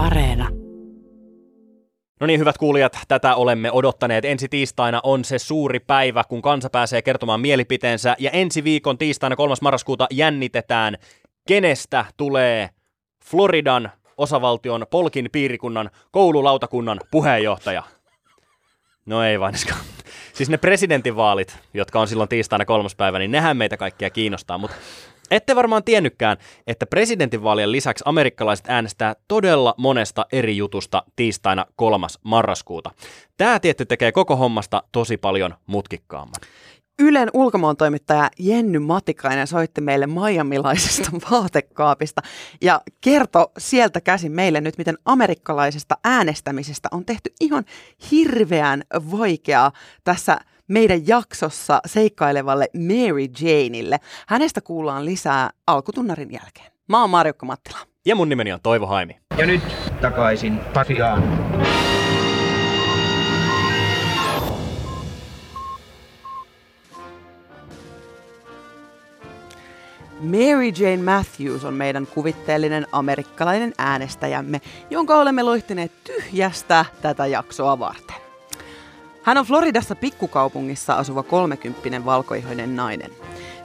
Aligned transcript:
Areena. 0.00 0.48
No 2.20 2.26
niin, 2.26 2.40
hyvät 2.40 2.58
kuulijat, 2.58 2.98
tätä 3.08 3.34
olemme 3.34 3.72
odottaneet. 3.72 4.24
Ensi 4.24 4.48
tiistaina 4.48 5.00
on 5.02 5.24
se 5.24 5.38
suuri 5.38 5.80
päivä, 5.80 6.24
kun 6.24 6.42
kansa 6.42 6.70
pääsee 6.70 7.02
kertomaan 7.02 7.40
mielipiteensä. 7.40 8.16
Ja 8.18 8.30
ensi 8.30 8.64
viikon 8.64 8.98
tiistaina 8.98 9.36
3. 9.36 9.54
marraskuuta 9.62 10.06
jännitetään, 10.10 10.96
kenestä 11.48 12.04
tulee 12.16 12.68
Floridan 13.24 13.90
osavaltion 14.16 14.86
Polkin 14.90 15.28
piirikunnan 15.32 15.90
koululautakunnan 16.10 17.00
puheenjohtaja. 17.10 17.82
No 19.06 19.24
ei 19.24 19.40
vain. 19.40 19.54
Siis 20.32 20.50
ne 20.50 20.56
presidentinvaalit, 20.56 21.58
jotka 21.74 22.00
on 22.00 22.08
silloin 22.08 22.28
tiistaina 22.28 22.64
kolmas 22.64 22.94
päivä, 22.94 23.18
niin 23.18 23.30
nehän 23.30 23.56
meitä 23.56 23.76
kaikkia 23.76 24.10
kiinnostaa, 24.10 24.58
mutta 24.58 24.76
ette 25.30 25.56
varmaan 25.56 25.84
tiennytkään, 25.84 26.36
että 26.66 26.86
presidentinvaalien 26.86 27.72
lisäksi 27.72 28.04
amerikkalaiset 28.06 28.66
äänestää 28.68 29.16
todella 29.28 29.74
monesta 29.76 30.26
eri 30.32 30.56
jutusta 30.56 31.02
tiistaina 31.16 31.66
kolmas 31.76 32.18
marraskuuta. 32.22 32.90
Tämä 33.36 33.60
tietty 33.60 33.86
tekee 33.86 34.12
koko 34.12 34.36
hommasta 34.36 34.82
tosi 34.92 35.16
paljon 35.16 35.54
mutkikkaamman. 35.66 36.40
Ylen 37.00 37.28
ulkomaantoimittaja 37.34 38.30
Jenny 38.38 38.78
Matikainen 38.78 39.46
soitti 39.46 39.80
meille 39.80 40.06
Miamilaisesta 40.06 41.10
vaatekaapista 41.30 42.22
ja 42.60 42.80
kertoi 43.00 43.46
sieltä 43.58 44.00
käsin 44.00 44.32
meille 44.32 44.60
nyt, 44.60 44.78
miten 44.78 44.98
amerikkalaisesta 45.04 45.96
äänestämisestä 46.04 46.88
on 46.92 47.04
tehty 47.04 47.32
ihan 47.40 47.64
hirveän 48.10 48.82
vaikeaa 49.10 49.72
tässä 50.04 50.38
meidän 50.68 51.08
jaksossa 51.08 51.80
seikkailevalle 51.86 52.68
Mary 52.74 53.26
Janeille. 53.40 54.00
Hänestä 54.28 54.60
kuullaan 54.60 55.04
lisää 55.04 55.50
alkutunnarin 55.66 56.32
jälkeen. 56.32 56.72
Mä 56.88 57.00
oon 57.00 57.10
Marjukka 57.10 57.46
Mattila. 57.46 57.78
Ja 58.06 58.16
mun 58.16 58.28
nimeni 58.28 58.52
on 58.52 58.60
Toivo 58.62 58.86
Haimi. 58.86 59.18
Ja 59.38 59.46
nyt 59.46 59.62
takaisin 60.00 60.58
Pasiaan. 60.74 61.22
Mary 70.22 70.68
Jane 70.68 71.02
Matthews 71.02 71.64
on 71.64 71.74
meidän 71.74 72.06
kuvitteellinen 72.06 72.86
amerikkalainen 72.92 73.74
äänestäjämme, 73.78 74.60
jonka 74.90 75.20
olemme 75.20 75.42
loihtineet 75.42 75.92
tyhjästä 76.04 76.84
tätä 77.02 77.26
jaksoa 77.26 77.78
varten. 77.78 78.16
Hän 79.22 79.38
on 79.38 79.46
Floridassa 79.46 79.94
pikkukaupungissa 79.94 80.94
asuva 80.94 81.22
kolmekymppinen 81.22 82.04
valkoihoinen 82.04 82.76
nainen. 82.76 83.10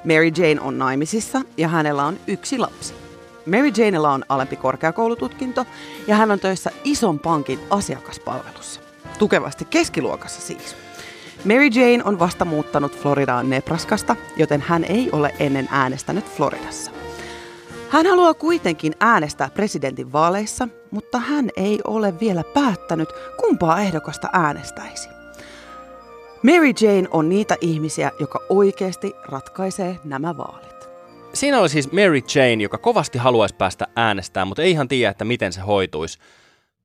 Mary 0.03 0.31
Jane 0.37 0.61
on 0.61 0.77
naimisissa 0.77 1.41
ja 1.57 1.67
hänellä 1.67 2.05
on 2.05 2.19
yksi 2.27 2.57
lapsi. 2.57 2.93
Mary 3.45 3.71
Janella 3.77 4.11
on 4.11 4.25
alempi 4.29 4.55
korkeakoulututkinto 4.55 5.65
ja 6.07 6.15
hän 6.15 6.31
on 6.31 6.39
töissä 6.39 6.71
ison 6.83 7.19
pankin 7.19 7.59
asiakaspalvelussa. 7.69 8.81
Tukevasti 9.19 9.65
keskiluokassa 9.65 10.41
siis. 10.41 10.84
Mary 11.45 11.67
Jane 11.67 12.03
on 12.03 12.19
vasta 12.19 12.45
muuttanut 12.45 12.99
Floridaan 12.99 13.49
Nebraskasta, 13.49 14.15
joten 14.37 14.61
hän 14.61 14.83
ei 14.83 15.09
ole 15.11 15.35
ennen 15.39 15.67
äänestänyt 15.71 16.25
Floridassa. 16.25 16.91
Hän 17.89 18.05
haluaa 18.05 18.33
kuitenkin 18.33 18.93
äänestää 18.99 19.49
presidentin 19.53 20.13
vaaleissa, 20.13 20.67
mutta 20.91 21.19
hän 21.19 21.49
ei 21.55 21.79
ole 21.83 22.19
vielä 22.19 22.43
päättänyt, 22.53 23.09
kumpaa 23.39 23.79
ehdokasta 23.79 24.29
äänestäisi. 24.33 25.09
Mary 26.43 26.71
Jane 26.81 27.07
on 27.11 27.29
niitä 27.29 27.55
ihmisiä, 27.61 28.11
joka 28.19 28.39
oikeasti 28.49 29.13
ratkaisee 29.25 29.99
nämä 30.03 30.37
vaalit. 30.37 30.89
Siinä 31.33 31.59
oli 31.59 31.69
siis 31.69 31.91
Mary 31.91 32.21
Jane, 32.35 32.63
joka 32.63 32.77
kovasti 32.77 33.17
haluaisi 33.17 33.55
päästä 33.55 33.87
äänestämään, 33.95 34.47
mutta 34.47 34.61
ei 34.61 34.71
ihan 34.71 34.87
tiedä, 34.87 35.11
että 35.11 35.25
miten 35.25 35.53
se 35.53 35.61
hoituisi. 35.61 36.19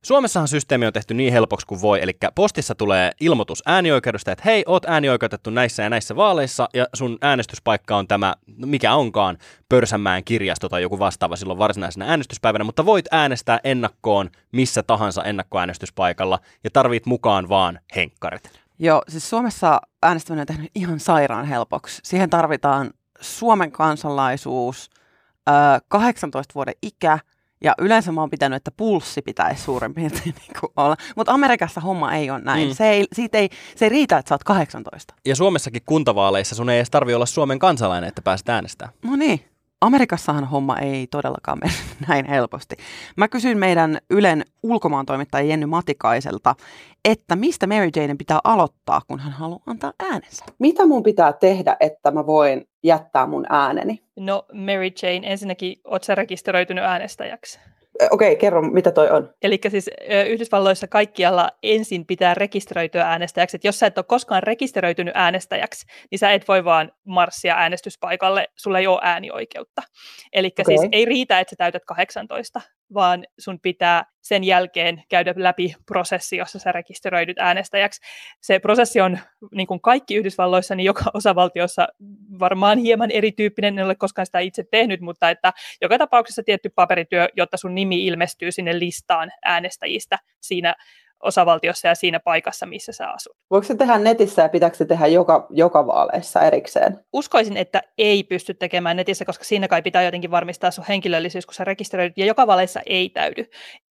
Suomessahan 0.05 0.47
systeemi 0.47 0.85
on 0.85 0.93
tehty 0.93 1.13
niin 1.13 1.33
helpoksi 1.33 1.67
kuin 1.67 1.81
voi, 1.81 2.01
eli 2.01 2.17
postissa 2.35 2.75
tulee 2.75 3.11
ilmoitus 3.19 3.63
äänioikeudesta, 3.65 4.31
että 4.31 4.43
hei, 4.45 4.63
oot 4.67 4.85
äänioikeutettu 4.85 5.49
näissä 5.49 5.83
ja 5.83 5.89
näissä 5.89 6.15
vaaleissa, 6.15 6.69
ja 6.73 6.87
sun 6.93 7.17
äänestyspaikka 7.21 7.97
on 7.97 8.07
tämä, 8.07 8.35
no 8.57 8.67
mikä 8.67 8.93
onkaan, 8.93 9.37
Pörsänmäen 9.69 10.23
kirjasto 10.23 10.69
tai 10.69 10.81
joku 10.81 10.99
vastaava 10.99 11.35
silloin 11.35 11.59
varsinaisena 11.59 12.05
äänestyspäivänä, 12.05 12.63
mutta 12.63 12.85
voit 12.85 13.05
äänestää 13.11 13.59
ennakkoon 13.63 14.29
missä 14.51 14.83
tahansa 14.83 15.23
ennakkoäänestyspaikalla, 15.23 16.39
ja 16.63 16.69
tarvit 16.73 17.05
mukaan 17.05 17.49
vaan 17.49 17.79
henkkarit. 17.95 18.51
Joo, 18.79 19.01
siis 19.07 19.29
Suomessa 19.29 19.81
äänestäminen 20.03 20.41
on 20.41 20.47
tehnyt 20.47 20.71
ihan 20.75 20.99
sairaan 20.99 21.45
helpoksi. 21.45 21.99
Siihen 22.03 22.29
tarvitaan 22.29 22.91
Suomen 23.21 23.71
kansalaisuus, 23.71 24.89
18 25.87 26.53
vuoden 26.55 26.75
ikä, 26.81 27.19
ja 27.63 27.73
yleensä 27.77 28.11
mä 28.11 28.21
oon 28.21 28.29
pitänyt, 28.29 28.57
että 28.57 28.71
pulssi 28.77 29.21
pitäisi 29.21 29.63
suurin 29.63 29.93
piirtein 29.93 30.35
niin 30.41 30.59
kuin 30.59 30.71
olla. 30.77 30.95
Mutta 31.15 31.31
Amerikassa 31.31 31.81
homma 31.81 32.13
ei 32.13 32.29
ole 32.29 32.39
näin. 32.39 32.67
Mm. 32.67 32.73
Se, 32.73 32.89
ei, 32.89 33.07
siitä 33.13 33.37
ei, 33.37 33.49
se 33.75 33.85
ei 33.85 33.89
riitä, 33.89 34.17
että 34.17 34.29
sä 34.29 34.35
oot 34.35 34.43
18. 34.43 35.13
Ja 35.25 35.35
Suomessakin 35.35 35.81
kuntavaaleissa 35.85 36.55
sun 36.55 36.69
ei 36.69 36.77
edes 36.77 36.89
tarvi 36.89 37.13
olla 37.13 37.25
Suomen 37.25 37.59
kansalainen, 37.59 38.07
että 38.07 38.21
pääset 38.21 38.49
äänestämään. 38.49 38.93
No 39.03 39.15
niin. 39.15 39.50
Amerikassahan 39.81 40.45
homma 40.45 40.79
ei 40.79 41.07
todellakaan 41.07 41.59
mene 41.63 41.73
näin 42.07 42.25
helposti. 42.25 42.75
Mä 43.17 43.27
kysyin 43.27 43.57
meidän 43.57 43.97
Ylen 44.09 44.45
ulkomaantoimittaja 44.63 45.45
Jenny 45.45 45.65
Matikaiselta, 45.65 46.55
että 47.05 47.35
mistä 47.35 47.67
Mary 47.67 47.89
Jane 47.95 48.15
pitää 48.15 48.39
aloittaa, 48.43 49.01
kun 49.07 49.19
hän 49.19 49.33
haluaa 49.33 49.63
antaa 49.65 49.93
äänensä. 49.99 50.45
Mitä 50.59 50.85
mun 50.85 51.03
pitää 51.03 51.33
tehdä, 51.33 51.77
että 51.79 52.11
mä 52.11 52.25
voin 52.25 52.67
jättää 52.83 53.27
mun 53.27 53.45
ääneni? 53.49 54.03
No 54.15 54.45
Mary 54.53 54.89
Jane, 55.03 55.31
ensinnäkin 55.31 55.75
oot 55.83 56.03
sä 56.03 56.15
rekisteröitynyt 56.15 56.83
äänestäjäksi? 56.83 57.59
Okei, 58.11 58.35
kerro, 58.35 58.61
mitä 58.61 58.91
toi 58.91 59.09
on? 59.09 59.33
Eli 59.41 59.59
siis 59.69 59.89
Yhdysvalloissa 60.27 60.87
kaikkialla 60.87 61.49
ensin 61.63 62.05
pitää 62.05 62.33
rekisteröityä 62.33 63.03
äänestäjäksi. 63.03 63.57
Et 63.57 63.63
jos 63.63 63.79
sä 63.79 63.87
et 63.87 63.97
ole 63.97 64.05
koskaan 64.07 64.43
rekisteröitynyt 64.43 65.15
äänestäjäksi, 65.15 65.85
niin 66.11 66.19
sä 66.19 66.31
et 66.31 66.47
voi 66.47 66.63
vaan 66.63 66.91
marssia 67.05 67.55
äänestyspaikalle, 67.55 68.47
sulla 68.55 68.79
ei 68.79 68.87
ole 68.87 68.99
äänioikeutta. 69.03 69.81
Eli 70.33 70.47
okay. 70.47 70.65
siis 70.65 70.89
ei 70.91 71.05
riitä, 71.05 71.39
että 71.39 71.49
sä 71.49 71.55
täytät 71.55 71.85
18, 71.85 72.61
vaan 72.93 73.25
sun 73.39 73.59
pitää 73.59 74.05
sen 74.21 74.43
jälkeen 74.43 75.03
käydä 75.09 75.33
läpi 75.37 75.75
prosessi, 75.85 76.37
jossa 76.37 76.59
sä 76.59 76.71
rekisteröidyt 76.71 77.39
äänestäjäksi. 77.39 78.01
Se 78.41 78.59
prosessi 78.59 79.01
on 79.01 79.19
niin 79.51 79.67
kuin 79.67 79.81
kaikki 79.81 80.15
Yhdysvalloissa, 80.15 80.75
niin 80.75 80.85
joka 80.85 81.03
osavaltiossa 81.13 81.87
varmaan 82.39 82.77
hieman 82.77 83.11
erityyppinen, 83.11 83.79
en 83.79 83.85
ole 83.85 83.95
koskaan 83.95 84.25
sitä 84.25 84.39
itse 84.39 84.63
tehnyt, 84.71 85.01
mutta 85.01 85.29
että 85.29 85.53
joka 85.81 85.97
tapauksessa 85.97 86.43
tietty 86.43 86.69
paperityö, 86.69 87.27
jotta 87.37 87.57
sun 87.57 87.75
nimi 87.75 88.05
ilmestyy 88.05 88.51
sinne 88.51 88.79
listaan 88.79 89.31
äänestäjistä 89.45 90.19
siinä 90.41 90.75
osavaltiossa 91.23 91.87
ja 91.87 91.95
siinä 91.95 92.19
paikassa, 92.19 92.65
missä 92.65 92.91
sä 92.91 93.09
asut. 93.09 93.37
Voiko 93.49 93.63
se 93.63 93.75
tehdä 93.75 93.97
netissä 93.97 94.41
ja 94.41 94.49
pitääkö 94.49 94.75
se 94.77 94.85
tehdä 94.85 95.07
joka, 95.07 95.47
joka 95.49 95.87
vaaleissa 95.87 96.41
erikseen? 96.41 96.99
Uskoisin, 97.13 97.57
että 97.57 97.81
ei 97.97 98.23
pysty 98.23 98.53
tekemään 98.53 98.97
netissä, 98.97 99.25
koska 99.25 99.43
siinä 99.43 99.67
kai 99.67 99.81
pitää 99.81 100.03
jotenkin 100.03 100.31
varmistaa 100.31 100.71
sun 100.71 100.85
henkilöllisyys, 100.87 101.45
kun 101.45 101.53
sä 101.53 101.63
rekisteröidyt, 101.63 102.17
ja 102.17 102.25
joka 102.25 102.47
vaaleissa 102.47 102.81
ei 102.85 103.09
täydy. 103.09 103.45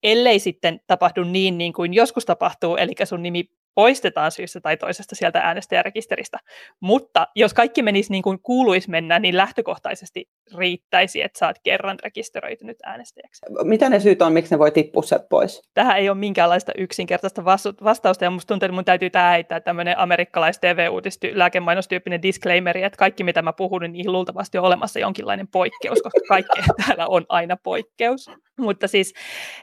Ellei 0.04 0.40
sitten 0.40 0.80
tapahdu 0.88 1.24
niin, 1.24 1.58
niin 1.58 1.74
kuin 1.74 1.94
joskus 1.94 2.26
tapahtuu, 2.26 2.78
eli 2.78 2.94
sun 3.04 3.24
nimi 3.24 3.44
poistetaan 3.76 4.32
syystä 4.32 4.62
tai 4.62 4.78
toisesta 4.78 5.16
sieltä 5.16 5.40
äänestäjärekisteristä. 5.40 6.38
Mutta 6.80 7.28
jos 7.36 7.54
kaikki 7.54 7.82
menisi 7.82 8.12
niin 8.12 8.24
kuin 8.24 8.40
kuuluisi 8.42 8.90
mennä, 8.90 9.20
niin 9.20 9.38
lähtökohtaisesti 9.38 10.30
riittäisi, 10.58 11.22
että 11.22 11.40
saat 11.40 11.60
kerran 11.64 11.98
rekisteröitynyt 12.04 12.78
äänestäjäksi. 12.84 13.46
Mitä 13.64 13.90
ne 13.90 14.00
syyt 14.00 14.22
on, 14.22 14.34
miksi 14.34 14.56
ne 14.56 14.60
voi 14.60 14.72
tippua 14.72 15.04
sieltä 15.04 15.26
pois? 15.30 15.70
Tähän 15.74 15.98
ei 15.98 16.10
ole 16.10 16.18
minkäänlaista 16.18 16.72
yksinkertaista 16.78 17.46
vastausta, 17.84 18.26
ja 18.26 18.32
musta 18.32 18.48
tuntuu, 18.48 18.66
että 18.66 18.76
mun 18.76 18.86
täytyy 18.86 19.10
tämä 19.10 19.32
heittää 19.32 19.60
tämmöinen 19.60 20.00
amerikkalais 20.00 20.60
TV-uutis 20.60 21.20
lääkemainostyyppinen 21.34 22.22
disclaimeri, 22.22 22.84
että 22.84 22.98
kaikki 22.98 23.24
mitä 23.24 23.42
mä 23.42 23.54
puhun, 23.54 23.82
niin 23.82 23.92
niihin 23.92 24.12
luultavasti 24.12 24.58
on 24.58 24.64
olemassa 24.64 25.00
jonkinlainen 25.00 25.48
poikkeus, 25.48 26.02
koska 26.02 26.20
kaikki 26.28 26.62
täällä 26.86 27.08
on 27.08 27.26
aina 27.30 27.58
poikkeus. 27.64 28.32
Mutta 28.60 28.88
siis 28.88 29.14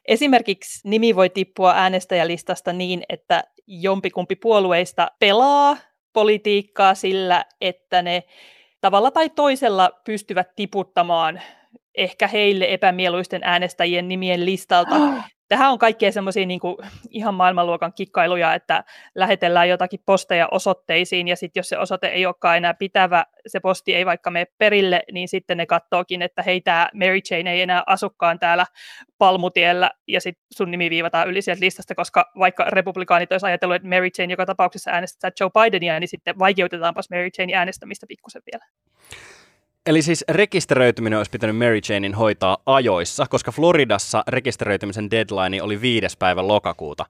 esimerkiksi 0.09 0.89
nimi 0.89 1.16
voi 1.16 1.31
tippua 1.31 1.75
äänestäjälistasta 1.75 2.72
niin, 2.72 3.03
että 3.09 3.45
jompikumpi 3.97 4.37
puolueista 4.37 5.10
pelaa 5.19 5.77
politiikkaa 6.13 6.95
sillä, 6.95 7.45
että 7.60 8.03
ne 8.03 8.22
tavalla 8.81 9.10
tai 9.10 9.31
toisella 9.31 9.91
pystyvät 10.04 10.54
tiputtamaan 10.57 11.41
ehkä 11.95 12.27
heille 12.28 12.66
epämieluisten 12.75 13.41
äänestäjien 13.45 14.09
nimien 14.09 14.45
listalta 14.45 14.97
tähän 15.48 15.72
on 15.72 15.78
kaikkea 15.78 16.13
semmoisia 16.13 16.47
niin 16.47 16.60
ihan 17.10 17.34
maailmanluokan 17.34 17.93
kikkailuja, 17.93 18.54
että 18.54 18.84
lähetellään 19.15 19.69
jotakin 19.69 20.01
posteja 20.07 20.48
osoitteisiin, 20.51 21.28
ja 21.28 21.37
sitten 21.37 21.60
jos 21.60 21.69
se 21.69 21.78
osoite 21.78 22.07
ei 22.07 22.27
olekaan 22.27 22.57
enää 22.57 22.75
pitävä, 22.75 23.25
se 23.47 23.60
posti 23.60 23.95
ei 23.95 24.07
vaikka 24.07 24.31
mene 24.31 24.47
perille, 24.59 25.03
niin 25.13 25.28
sitten 25.28 25.57
ne 25.57 25.66
katsookin, 25.66 26.22
että 26.22 26.43
hei, 26.43 26.60
tämä 26.60 26.89
Mary 26.95 27.21
Jane 27.31 27.53
ei 27.53 27.63
enää 27.63 27.83
asukkaan 27.87 28.39
täällä 28.39 28.66
Palmutiellä, 29.19 29.91
ja 30.09 30.21
sitten 30.21 30.47
sun 30.53 30.71
nimi 30.71 30.91
viivataan 30.91 31.28
yli 31.28 31.43
sieltä 31.43 31.65
listasta, 31.65 31.95
koska 31.95 32.31
vaikka 32.39 32.65
republikaanit 32.65 33.33
olisi 33.33 33.47
ajatellut, 33.47 33.77
että 33.77 33.89
Mary 33.89 34.09
Jane 34.19 34.33
joka 34.33 34.47
tapauksessa 34.47 34.91
äänestää 34.91 35.31
Joe 35.41 35.51
Bidenia, 35.51 36.01
niin 36.01 36.09
sitten 36.09 36.39
vaikeutetaanpas 36.39 37.10
Mary 37.10 37.28
Jane 37.39 37.54
äänestämistä 37.54 38.07
pikkusen 38.09 38.43
vielä. 38.53 38.65
Eli 39.86 40.03
siis 40.03 40.24
rekisteröityminen 40.28 41.16
olisi 41.16 41.30
pitänyt 41.30 41.56
Mary 41.56 41.80
Janein 41.88 42.15
hoitaa 42.15 42.59
ajoissa, 42.66 43.27
koska 43.30 43.53
Floridassa 43.53 44.24
rekisteröitymisen 44.28 45.10
deadline 45.10 45.62
oli 45.62 45.80
viides 45.80 46.16
päivä 46.16 46.48
lokakuuta. 46.48 47.06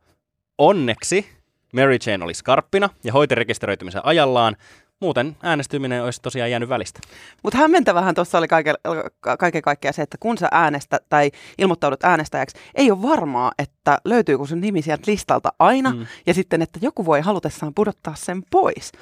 Onneksi 0.59 1.27
Mary 1.73 1.97
Jane 2.07 2.25
oli 2.25 2.35
skarppina 2.35 2.91
ja 3.05 3.13
hoiti 3.13 3.35
rekisteröitymisen 3.35 4.05
ajallaan, 4.05 4.57
Muuten 5.01 5.37
äänestyminen 5.43 6.05
olisi 6.05 6.23
tosiaan 6.23 6.51
jäänyt 6.51 6.69
välistä. 6.69 7.01
Mutta 7.43 7.59
hämmentävähän 7.59 8.15
tuossa 8.15 8.39
oli 8.39 8.49
kaiken, 8.49 8.75
kaiken 9.39 9.63
kaikkiaan 9.63 9.95
se, 9.95 10.03
että 10.03 10.17
kun 10.21 10.39
sä 10.39 10.49
äänestä 10.53 11.01
tai 11.09 11.31
ilmoittaudut 11.59 12.05
äänestäjäksi, 12.05 12.57
ei 12.75 12.91
ole 12.91 13.03
varmaa, 13.03 13.53
että 13.59 13.99
löytyykö 14.05 14.47
sun 14.47 14.61
nimi 14.61 14.83
sieltä 14.83 15.11
listalta 15.11 15.53
aina, 15.59 15.91
mm. 15.91 16.07
ja 16.27 16.35
sitten, 16.35 16.63
että 16.63 16.79
joku 16.83 17.07
voi 17.07 17.21
halutessaan 17.21 17.75
pudottaa 17.75 18.15
sen 18.15 18.43
pois. 18.51 18.93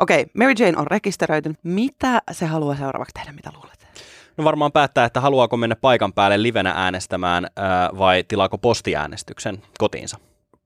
Okei, 0.00 0.20
okay, 0.20 0.32
Mary 0.34 0.52
Jane 0.58 0.78
on 0.78 0.86
rekisteröitynyt. 0.86 1.58
Mitä 1.62 2.22
se 2.32 2.46
haluaa 2.46 2.76
seuraavaksi 2.76 3.14
tehdä, 3.14 3.32
mitä 3.32 3.50
luulet? 3.54 3.86
No 4.36 4.44
varmaan 4.44 4.72
päättää, 4.72 5.04
että 5.04 5.20
haluaako 5.20 5.56
mennä 5.56 5.76
paikan 5.76 6.12
päälle 6.12 6.42
livenä 6.42 6.72
äänestämään 6.76 7.46
ää, 7.56 7.90
vai 7.98 8.24
tilaako 8.28 8.58
postiäänestyksen 8.58 9.62
kotiinsa. 9.78 10.18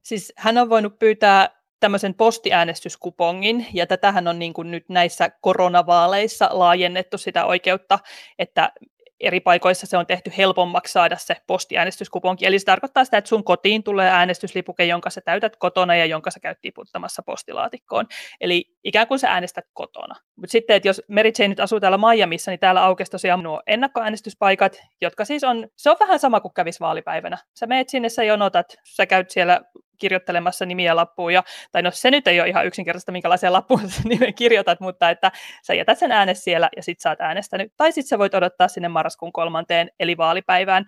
Siis 0.02 0.32
hän 0.36 0.58
on 0.58 0.70
voinut 0.70 0.98
pyytää 0.98 1.50
tämmöisen 1.80 2.14
postiäänestyskupongin, 2.14 3.66
ja 3.72 3.86
tätähän 3.86 4.28
on 4.28 4.38
niin 4.38 4.52
kuin 4.52 4.70
nyt 4.70 4.88
näissä 4.88 5.30
koronavaaleissa 5.40 6.48
laajennettu 6.52 7.18
sitä 7.18 7.44
oikeutta, 7.44 7.98
että 8.38 8.72
eri 9.20 9.40
paikoissa 9.40 9.86
se 9.86 9.96
on 9.96 10.06
tehty 10.06 10.32
helpommaksi 10.38 10.92
saada 10.92 11.16
se 11.16 11.36
postiäänestyskuponki. 11.46 12.46
Eli 12.46 12.58
se 12.58 12.64
tarkoittaa 12.64 13.04
sitä, 13.04 13.18
että 13.18 13.28
sun 13.28 13.44
kotiin 13.44 13.82
tulee 13.82 14.10
äänestyslipuke, 14.10 14.84
jonka 14.84 15.10
sä 15.10 15.20
täytät 15.20 15.56
kotona 15.56 15.96
ja 15.96 16.06
jonka 16.06 16.30
sä 16.30 16.40
käyt 16.40 16.58
tiputtamassa 16.60 17.22
postilaatikkoon. 17.22 18.06
Eli 18.40 18.64
ikään 18.84 19.06
kuin 19.06 19.18
sä 19.18 19.30
äänestät 19.30 19.64
kotona. 19.72 20.14
Mutta 20.36 20.52
sitten, 20.52 20.76
että 20.76 20.88
jos 20.88 21.02
Mary 21.08 21.30
Jane 21.38 21.48
nyt 21.48 21.60
asuu 21.60 21.80
täällä 21.80 21.98
Miamiissa, 21.98 22.50
niin 22.50 22.60
täällä 22.60 22.84
aukesi 22.84 23.10
tosiaan 23.10 23.42
nuo 23.42 23.62
ennakkoäänestyspaikat, 23.66 24.82
jotka 25.00 25.24
siis 25.24 25.44
on, 25.44 25.68
se 25.76 25.90
on 25.90 25.96
vähän 26.00 26.18
sama 26.18 26.40
kuin 26.40 26.54
kävisi 26.54 26.80
vaalipäivänä. 26.80 27.38
Sä 27.58 27.66
meet 27.66 27.88
sinne, 27.88 28.08
sä 28.08 28.24
jonotat, 28.24 28.76
sä 28.84 29.06
käyt 29.06 29.30
siellä 29.30 29.60
kirjoittelemassa 29.98 30.66
nimiä 30.66 30.96
lappuun, 30.96 31.32
ja, 31.32 31.42
tai 31.72 31.82
no 31.82 31.90
se 31.90 32.10
nyt 32.10 32.28
ei 32.28 32.40
ole 32.40 32.48
ihan 32.48 32.66
yksinkertaista, 32.66 33.12
minkälaisia 33.12 33.52
lappuun 33.52 33.90
sä 33.90 34.02
nimen 34.04 34.34
kirjoitat, 34.34 34.80
mutta 34.80 35.10
että 35.10 35.32
sä 35.62 35.74
jätät 35.74 35.98
sen 35.98 36.12
äänes 36.12 36.44
siellä 36.44 36.68
ja 36.76 36.82
sit 36.82 37.00
sä 37.00 37.10
oot 37.10 37.20
äänestänyt, 37.20 37.72
tai 37.76 37.92
sitten 37.92 38.08
sä 38.08 38.18
voit 38.18 38.34
odottaa 38.34 38.68
sinne 38.68 38.88
marraskuun 38.88 39.32
kolmanteen, 39.32 39.90
eli 40.00 40.16
vaalipäivään, 40.16 40.84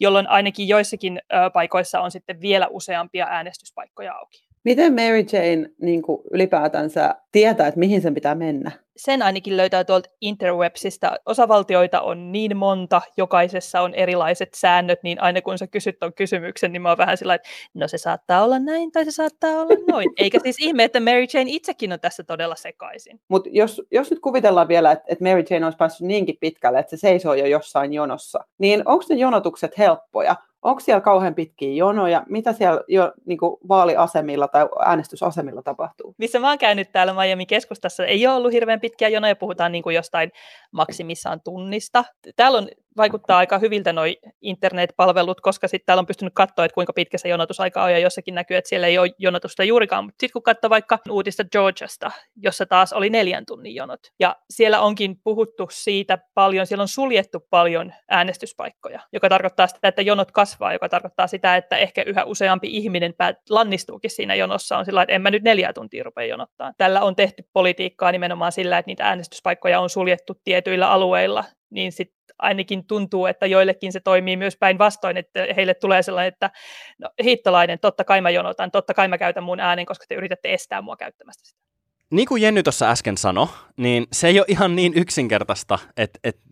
jolloin 0.00 0.28
ainakin 0.28 0.68
joissakin 0.68 1.20
ö, 1.32 1.50
paikoissa 1.50 2.00
on 2.00 2.10
sitten 2.10 2.40
vielä 2.40 2.66
useampia 2.70 3.26
äänestyspaikkoja 3.30 4.14
auki. 4.14 4.49
Miten 4.64 4.92
Mary 4.92 5.24
Jane 5.32 5.70
niin 5.82 6.02
kuin 6.02 6.22
ylipäätänsä 6.32 7.14
tietää, 7.32 7.66
että 7.66 7.80
mihin 7.80 8.02
sen 8.02 8.14
pitää 8.14 8.34
mennä? 8.34 8.70
Sen 8.96 9.22
ainakin 9.22 9.56
löytää 9.56 9.84
tuolta 9.84 10.10
interwebsista. 10.20 11.16
Osavaltioita 11.26 12.00
on 12.00 12.32
niin 12.32 12.56
monta, 12.56 13.02
jokaisessa 13.16 13.80
on 13.80 13.94
erilaiset 13.94 14.48
säännöt, 14.54 14.98
niin 15.02 15.22
aina 15.22 15.42
kun 15.42 15.58
sä 15.58 15.66
kysyt 15.66 15.98
tuon 15.98 16.14
kysymyksen, 16.14 16.72
niin 16.72 16.82
mä 16.82 16.88
oon 16.88 16.98
vähän 16.98 17.16
sillä 17.16 17.34
että 17.34 17.48
no 17.74 17.88
se 17.88 17.98
saattaa 17.98 18.44
olla 18.44 18.58
näin 18.58 18.92
tai 18.92 19.04
se 19.04 19.10
saattaa 19.10 19.50
olla 19.50 19.74
noin. 19.88 20.10
Eikä 20.18 20.38
siis 20.42 20.56
ihme, 20.60 20.84
että 20.84 21.00
Mary 21.00 21.26
Jane 21.34 21.50
itsekin 21.50 21.92
on 21.92 22.00
tässä 22.00 22.22
todella 22.24 22.54
sekaisin. 22.54 23.20
Mutta 23.28 23.48
jos, 23.52 23.82
jos 23.90 24.10
nyt 24.10 24.20
kuvitellaan 24.20 24.68
vielä, 24.68 24.92
että, 24.92 25.04
että 25.08 25.24
Mary 25.24 25.44
Jane 25.50 25.66
olisi 25.66 25.78
päässyt 25.78 26.06
niinkin 26.06 26.36
pitkälle, 26.40 26.78
että 26.78 26.96
se 26.96 27.00
seisoo 27.00 27.34
jo 27.34 27.46
jossain 27.46 27.92
jonossa, 27.92 28.44
niin 28.58 28.82
onko 28.84 29.04
ne 29.08 29.16
jonotukset 29.16 29.78
helppoja? 29.78 30.36
Onko 30.62 30.80
siellä 30.80 31.00
kauhean 31.00 31.34
pitkiä 31.34 31.74
jonoja? 31.74 32.22
Mitä 32.28 32.52
siellä 32.52 32.80
jo 32.88 33.12
niin 33.24 33.38
kuin 33.38 33.56
vaaliasemilla 33.68 34.48
tai 34.48 34.68
äänestysasemilla 34.84 35.62
tapahtuu? 35.62 36.14
Missä 36.18 36.38
mä 36.38 36.48
oon 36.48 36.58
käynyt 36.58 36.92
täällä 36.92 37.14
Miami 37.14 37.46
keskustassa, 37.46 38.06
ei 38.06 38.26
ole 38.26 38.34
ollut 38.34 38.52
hirveän 38.52 38.80
pitkiä 38.80 39.08
jonoja, 39.08 39.36
puhutaan 39.36 39.72
niin 39.72 39.82
kuin 39.82 39.96
jostain 39.96 40.32
maksimissaan 40.72 41.40
tunnista. 41.44 42.04
Täällä 42.36 42.58
on 42.58 42.68
vaikuttaa 42.96 43.38
aika 43.38 43.58
hyviltä 43.58 43.92
noi 43.92 44.18
internetpalvelut, 44.40 45.40
koska 45.40 45.68
sitten 45.68 45.86
täällä 45.86 46.00
on 46.00 46.06
pystynyt 46.06 46.34
katsoa, 46.34 46.64
että 46.64 46.74
kuinka 46.74 46.92
pitkä 46.92 47.18
se 47.18 47.28
jonotusaika 47.28 47.82
on, 47.82 47.92
ja 47.92 47.98
jossakin 47.98 48.34
näkyy, 48.34 48.56
että 48.56 48.68
siellä 48.68 48.86
ei 48.86 48.98
ole 48.98 49.10
jonotusta 49.18 49.64
juurikaan. 49.64 50.04
Mutta 50.04 50.16
sitten 50.20 50.32
kun 50.32 50.42
katsoo 50.42 50.70
vaikka 50.70 50.98
uutista 51.10 51.44
Georgiasta, 51.44 52.10
jossa 52.36 52.66
taas 52.66 52.92
oli 52.92 53.10
neljän 53.10 53.46
tunnin 53.46 53.74
jonot, 53.74 54.00
ja 54.20 54.36
siellä 54.50 54.80
onkin 54.80 55.16
puhuttu 55.24 55.68
siitä 55.70 56.18
paljon, 56.34 56.66
siellä 56.66 56.82
on 56.82 56.88
suljettu 56.88 57.40
paljon 57.50 57.92
äänestyspaikkoja, 58.10 59.00
joka 59.12 59.28
tarkoittaa 59.28 59.66
sitä, 59.66 59.88
että 59.88 60.02
jonot 60.02 60.32
kasvaa, 60.32 60.72
joka 60.72 60.88
tarkoittaa 60.88 61.26
sitä, 61.26 61.56
että 61.56 61.76
ehkä 61.76 62.02
yhä 62.06 62.24
useampi 62.24 62.68
ihminen 62.70 63.14
päät 63.18 63.36
lannistuukin 63.50 64.10
siinä 64.10 64.34
jonossa, 64.34 64.78
on 64.78 64.84
sillä 64.84 65.02
että 65.02 65.14
en 65.14 65.22
mä 65.22 65.30
nyt 65.30 65.42
neljä 65.42 65.72
tuntia 65.72 66.04
rupea 66.04 66.24
jonottaa. 66.24 66.72
Tällä 66.78 67.00
on 67.00 67.16
tehty 67.16 67.42
politiikkaa 67.52 68.12
nimenomaan 68.12 68.52
sillä, 68.52 68.78
että 68.78 68.90
niitä 68.90 69.04
äänestyspaikkoja 69.04 69.80
on 69.80 69.90
suljettu 69.90 70.34
tietyillä 70.44 70.90
alueilla, 70.90 71.44
niin 71.70 71.92
sitten 71.92 72.19
ainakin 72.42 72.86
tuntuu, 72.86 73.26
että 73.26 73.46
joillekin 73.46 73.92
se 73.92 74.00
toimii 74.00 74.36
myös 74.36 74.56
päinvastoin, 74.56 75.16
että 75.16 75.46
heille 75.56 75.74
tulee 75.74 76.02
sellainen, 76.02 76.32
että 76.32 76.50
no, 76.98 77.10
hiittolainen, 77.24 77.78
totta 77.78 78.04
kai 78.04 78.20
mä 78.20 78.30
jonotan, 78.30 78.70
totta 78.70 78.94
kai 78.94 79.08
mä 79.08 79.18
käytän 79.18 79.44
mun 79.44 79.60
äänen, 79.60 79.86
koska 79.86 80.04
te 80.08 80.14
yritätte 80.14 80.54
estää 80.54 80.82
mua 80.82 80.96
käyttämästä 80.96 81.44
sitä. 81.44 81.60
Niin 82.10 82.28
kuin 82.28 82.42
Jenny 82.42 82.62
tuossa 82.62 82.90
äsken 82.90 83.16
sanoi, 83.16 83.46
niin 83.76 84.06
se 84.12 84.28
ei 84.28 84.38
ole 84.38 84.46
ihan 84.48 84.76
niin 84.76 84.92
yksinkertaista, 84.96 85.78
että, 85.96 86.18
että 86.24 86.42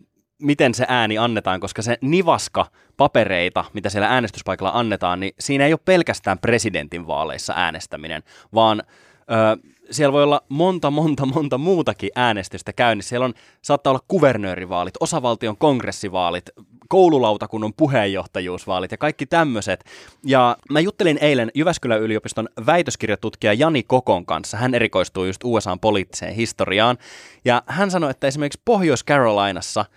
miten 0.41 0.73
se 0.73 0.85
ääni 0.87 1.17
annetaan, 1.17 1.59
koska 1.59 1.81
se 1.81 1.97
nivaska 2.01 2.65
papereita, 2.97 3.65
mitä 3.73 3.89
siellä 3.89 4.07
äänestyspaikalla 4.07 4.71
annetaan, 4.75 5.19
niin 5.19 5.33
siinä 5.39 5.65
ei 5.65 5.73
ole 5.73 5.79
pelkästään 5.85 6.39
presidentin 6.39 7.07
vaaleissa 7.07 7.53
äänestäminen, 7.55 8.23
vaan 8.53 8.83
ö, 9.31 9.69
siellä 9.91 10.13
voi 10.13 10.23
olla 10.23 10.41
monta, 10.49 10.91
monta, 10.91 11.25
monta 11.25 11.57
muutakin 11.57 12.09
äänestystä 12.15 12.73
käynnissä. 12.73 13.09
Siellä 13.09 13.25
on, 13.25 13.33
saattaa 13.61 13.91
olla 13.91 14.03
kuvernöörivaalit, 14.07 14.93
osavaltion 14.99 15.57
kongressivaalit, 15.57 16.49
koululautakunnan 16.89 17.73
puheenjohtajuusvaalit 17.77 18.91
ja 18.91 18.97
kaikki 18.97 19.25
tämmöiset. 19.25 19.83
Ja 20.25 20.57
mä 20.71 20.79
juttelin 20.79 21.17
eilen 21.21 21.51
Jyväskylän 21.55 22.01
yliopiston 22.01 22.49
väitöskirjatutkija 22.65 23.53
Jani 23.53 23.83
Kokon 23.83 24.25
kanssa. 24.25 24.57
Hän 24.57 24.75
erikoistuu 24.75 25.25
just 25.25 25.43
USAn 25.43 25.79
poliittiseen 25.79 26.35
historiaan. 26.35 26.97
Ja 27.45 27.63
hän 27.67 27.91
sanoi, 27.91 28.11
että 28.11 28.27
esimerkiksi 28.27 28.61
Pohjois-Carolinassa– 28.65 29.85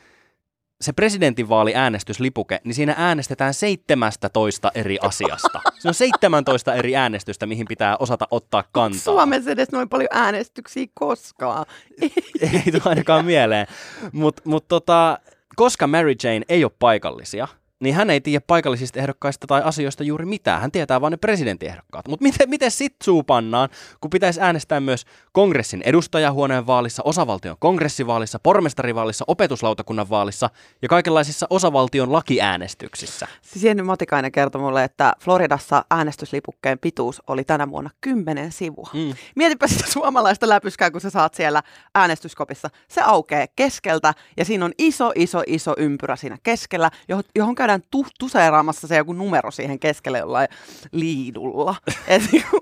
se 0.83 0.93
presidentinvaaliäänestyslipuke, 0.93 2.61
niin 2.65 2.75
siinä 2.75 2.95
äänestetään 2.99 3.55
17 3.55 4.71
eri 4.75 4.99
asiasta. 5.03 5.61
Se 5.79 5.89
on 5.89 5.95
17 5.95 6.75
eri 6.75 6.97
äänestystä, 6.97 7.47
mihin 7.47 7.67
pitää 7.69 7.97
osata 7.97 8.29
ottaa 8.31 8.65
kantaa. 8.73 9.01
Suomessa 9.01 9.51
edes 9.51 9.73
noin 9.73 9.89
paljon 9.89 10.09
äänestyksiä 10.13 10.87
koskaan. 10.95 11.67
ei 12.43 12.73
tule 12.73 12.83
ainakaan 12.85 13.25
mieleen. 13.25 13.67
Mutta 14.13 14.43
mut 14.45 14.69
tota, 14.69 15.19
koska 15.57 15.87
Mary 15.87 16.15
Jane 16.23 16.43
ei 16.49 16.65
ole 16.65 16.73
paikallisia, 16.79 17.49
niin 17.83 17.95
hän 17.95 18.11
ei 18.11 18.21
tiedä 18.21 18.45
paikallisista 18.47 18.99
ehdokkaista 18.99 19.47
tai 19.47 19.63
asioista 19.65 20.05
juuri 20.05 20.27
mitään. 20.27 20.61
Hän 20.61 20.73
tietää 20.73 21.01
vain 21.01 21.11
ne 21.11 21.17
presidenttiehdokkaat. 21.17 22.09
Mutta 22.09 22.23
miten, 22.23 22.51
miten 22.51 22.71
sit 22.71 22.97
suupannaan, 23.03 23.69
kun 24.01 24.11
pitäisi 24.11 24.41
äänestää 24.41 24.81
myös 24.81 25.05
kongressin 25.33 25.83
edustajahuoneen 25.85 26.67
vaalissa, 26.67 27.03
osavaltion 27.07 27.57
kongressivaalissa, 27.59 28.39
pormestarivaalissa, 28.39 29.25
opetuslautakunnan 29.29 30.11
vaalissa 30.11 30.51
ja 30.83 30.89
kaikenlaisissa 30.89 31.47
osavaltion 31.51 32.13
lakiäänestyksissä? 32.13 33.29
Siis 33.43 33.65
Jenny 33.65 33.83
Matikainen 33.83 34.33
kertoi 34.33 34.61
mulle, 34.61 34.85
että 34.85 35.13
Floridassa 35.21 35.85
äänestyslipukkeen 35.91 36.79
pituus 36.79 37.23
oli 37.27 37.45
tänä 37.45 37.71
vuonna 37.71 37.91
10 38.01 38.53
sivua. 38.53 38.91
Mm. 38.93 39.15
Mietipä 39.37 39.67
sitä 39.67 39.85
suomalaista 39.91 40.49
läpyskää, 40.49 40.91
kun 40.91 41.01
sä 41.01 41.11
saat 41.11 41.35
siellä 41.35 41.63
äänestyskopissa. 41.95 42.69
Se 42.89 43.01
aukeaa 43.01 43.47
keskeltä 43.57 44.15
ja 44.37 44.45
siinä 44.45 44.65
on 44.65 44.73
iso, 44.79 45.13
iso, 45.15 45.43
iso 45.47 45.75
ympyrä 45.79 46.17
siinä 46.17 46.39
keskellä, 46.43 46.91
johon 47.35 47.55
käydään 47.55 47.72
käydään 47.73 47.89
tu- 47.91 48.07
tuseeraamassa 48.19 48.87
se 48.87 48.97
joku 48.97 49.13
numero 49.13 49.51
siihen 49.51 49.79
keskelle 49.79 50.19
jollain 50.19 50.49
liidulla. 50.93 51.75
Et, 52.09 52.23
niinku, 52.33 52.61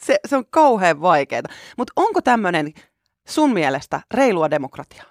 se, 0.00 0.18
se 0.26 0.36
on 0.36 0.44
kauhean 0.50 1.00
vaikeaa. 1.00 1.42
Mutta 1.76 1.92
onko 1.96 2.22
tämmöinen 2.22 2.72
sun 3.28 3.52
mielestä 3.52 4.00
reilua 4.14 4.50
demokratiaa? 4.50 5.06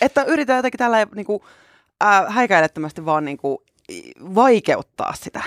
Että 0.00 0.24
yritetään 0.24 0.58
jotenkin 0.58 0.78
tällä 0.78 1.06
niin 1.14 1.26
kuin, 1.26 1.42
äh, 2.04 2.34
häikäilettömästi 2.34 3.04
vaan 3.04 3.24
niin 3.24 3.36
kuin, 3.36 3.58
vaikeuttaa 4.34 5.14
sitä? 5.14 5.42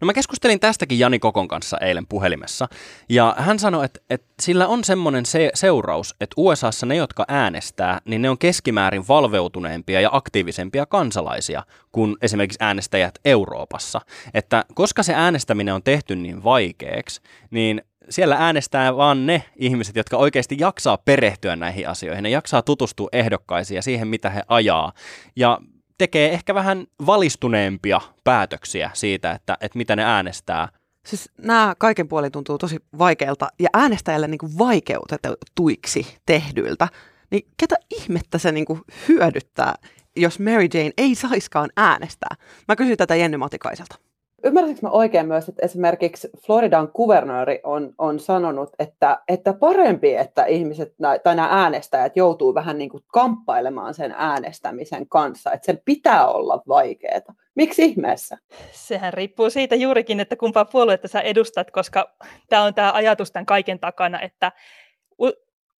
No 0.00 0.06
mä 0.06 0.12
keskustelin 0.12 0.60
tästäkin 0.60 0.98
Jani 0.98 1.18
Kokon 1.18 1.48
kanssa 1.48 1.78
eilen 1.78 2.06
puhelimessa, 2.06 2.68
ja 3.08 3.34
hän 3.38 3.58
sanoi, 3.58 3.84
että, 3.84 4.00
että 4.10 4.28
sillä 4.42 4.66
on 4.66 4.84
semmoinen 4.84 5.26
se- 5.26 5.50
seuraus, 5.54 6.14
että 6.20 6.34
USAssa 6.36 6.86
ne, 6.86 6.96
jotka 6.96 7.24
äänestää, 7.28 8.00
niin 8.04 8.22
ne 8.22 8.30
on 8.30 8.38
keskimäärin 8.38 9.08
valveutuneempia 9.08 10.00
ja 10.00 10.10
aktiivisempia 10.12 10.86
kansalaisia 10.86 11.62
kuin 11.92 12.16
esimerkiksi 12.22 12.58
äänestäjät 12.60 13.18
Euroopassa. 13.24 14.00
Että 14.34 14.64
koska 14.74 15.02
se 15.02 15.14
äänestäminen 15.14 15.74
on 15.74 15.82
tehty 15.82 16.16
niin 16.16 16.44
vaikeaksi, 16.44 17.20
niin 17.50 17.82
siellä 18.10 18.36
äänestää 18.38 18.96
vaan 18.96 19.26
ne 19.26 19.42
ihmiset, 19.56 19.96
jotka 19.96 20.16
oikeasti 20.16 20.56
jaksaa 20.58 20.98
perehtyä 20.98 21.56
näihin 21.56 21.88
asioihin. 21.88 22.22
Ne 22.22 22.30
jaksaa 22.30 22.62
tutustua 22.62 23.08
ehdokkaisiin 23.12 23.76
ja 23.76 23.82
siihen, 23.82 24.08
mitä 24.08 24.30
he 24.30 24.42
ajaa. 24.48 24.92
Ja 25.36 25.58
tekee 25.98 26.32
ehkä 26.32 26.54
vähän 26.54 26.86
valistuneempia 27.06 28.00
päätöksiä 28.24 28.90
siitä, 28.94 29.32
että, 29.32 29.56
että 29.60 29.78
mitä 29.78 29.96
ne 29.96 30.04
äänestää. 30.04 30.68
Siis 31.06 31.30
nämä 31.38 31.74
kaiken 31.78 32.08
puolin 32.08 32.32
tuntuu 32.32 32.58
tosi 32.58 32.76
vaikealta 32.98 33.48
ja 33.58 33.68
äänestäjälle 33.74 34.28
niin 34.28 34.38
kuin 34.38 34.58
vaikeutetuiksi 34.58 36.16
tehdyiltä. 36.26 36.88
niin 37.30 37.48
ketä 37.56 37.76
ihmettä 37.90 38.38
se 38.38 38.52
niinku 38.52 38.80
hyödyttää, 39.08 39.74
jos 40.16 40.38
Mary 40.38 40.68
Jane 40.74 40.90
ei 40.98 41.14
saiskaan 41.14 41.70
äänestää? 41.76 42.36
Mä 42.68 42.76
kysyin 42.76 42.96
tätä 42.96 43.16
Jenny 43.16 43.36
Matikaiselta. 43.36 44.07
Ymmärsinkö 44.44 44.80
mä 44.82 44.90
oikein 44.90 45.26
myös, 45.26 45.48
että 45.48 45.64
esimerkiksi 45.64 46.28
Floridan 46.46 46.92
kuvernööri 46.92 47.60
on, 47.62 47.94
on 47.98 48.20
sanonut, 48.20 48.70
että, 48.78 49.18
että 49.28 49.52
parempi, 49.52 50.14
että 50.14 50.44
ihmiset 50.44 50.94
tai 51.22 51.36
nämä 51.36 51.48
äänestäjät 51.50 52.16
joutuu 52.16 52.54
vähän 52.54 52.78
niin 52.78 52.90
kuin 52.90 53.04
kamppailemaan 53.06 53.94
sen 53.94 54.14
äänestämisen 54.18 55.08
kanssa, 55.08 55.52
että 55.52 55.66
sen 55.66 55.80
pitää 55.84 56.28
olla 56.28 56.62
vaikeaa. 56.68 57.34
Miksi 57.54 57.84
ihmeessä? 57.84 58.38
Sehän 58.72 59.12
riippuu 59.12 59.50
siitä 59.50 59.74
juurikin, 59.74 60.20
että 60.20 60.36
kumpaa 60.36 60.64
puoluetta 60.64 61.08
sä 61.08 61.20
edustat, 61.20 61.70
koska 61.70 62.16
tämä 62.48 62.62
on 62.62 62.74
tämä 62.74 62.92
ajatus 62.92 63.32
tämän 63.32 63.46
kaiken 63.46 63.78
takana, 63.78 64.20
että 64.20 64.52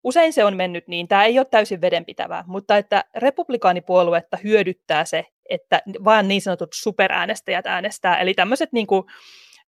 usein 0.04 0.32
se 0.32 0.44
on 0.44 0.56
mennyt 0.56 0.88
niin, 0.88 1.08
tämä 1.08 1.24
ei 1.24 1.38
ole 1.38 1.46
täysin 1.50 1.80
vedenpitävää, 1.80 2.44
mutta 2.46 2.76
että 2.76 3.04
republikaanipuoluetta 3.16 4.38
hyödyttää 4.44 5.04
se, 5.04 5.24
että 5.48 5.82
vain 6.04 6.28
niin 6.28 6.42
sanotut 6.42 6.72
superäänestäjät 6.74 7.66
äänestää, 7.66 8.16
eli 8.16 8.34
tämmöiset, 8.34 8.72
niin 8.72 8.86
kuin, 8.86 9.04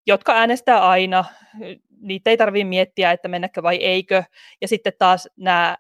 jotka 0.06 0.32
äänestää 0.32 0.88
aina, 0.88 1.24
niitä 2.00 2.30
ei 2.30 2.36
tarvitse 2.36 2.64
miettiä, 2.64 3.12
että 3.12 3.28
mennäkö 3.28 3.62
vai 3.62 3.76
eikö, 3.76 4.22
ja 4.60 4.68
sitten 4.68 4.92
taas 4.98 5.28
nämä 5.36 5.76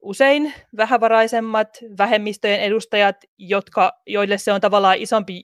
usein 0.00 0.54
vähävaraisemmat 0.76 1.68
vähemmistöjen 1.98 2.60
edustajat, 2.60 3.16
jotka, 3.38 3.92
joille 4.06 4.38
se 4.38 4.52
on 4.52 4.60
tavallaan 4.60 4.98
isompi 4.98 5.42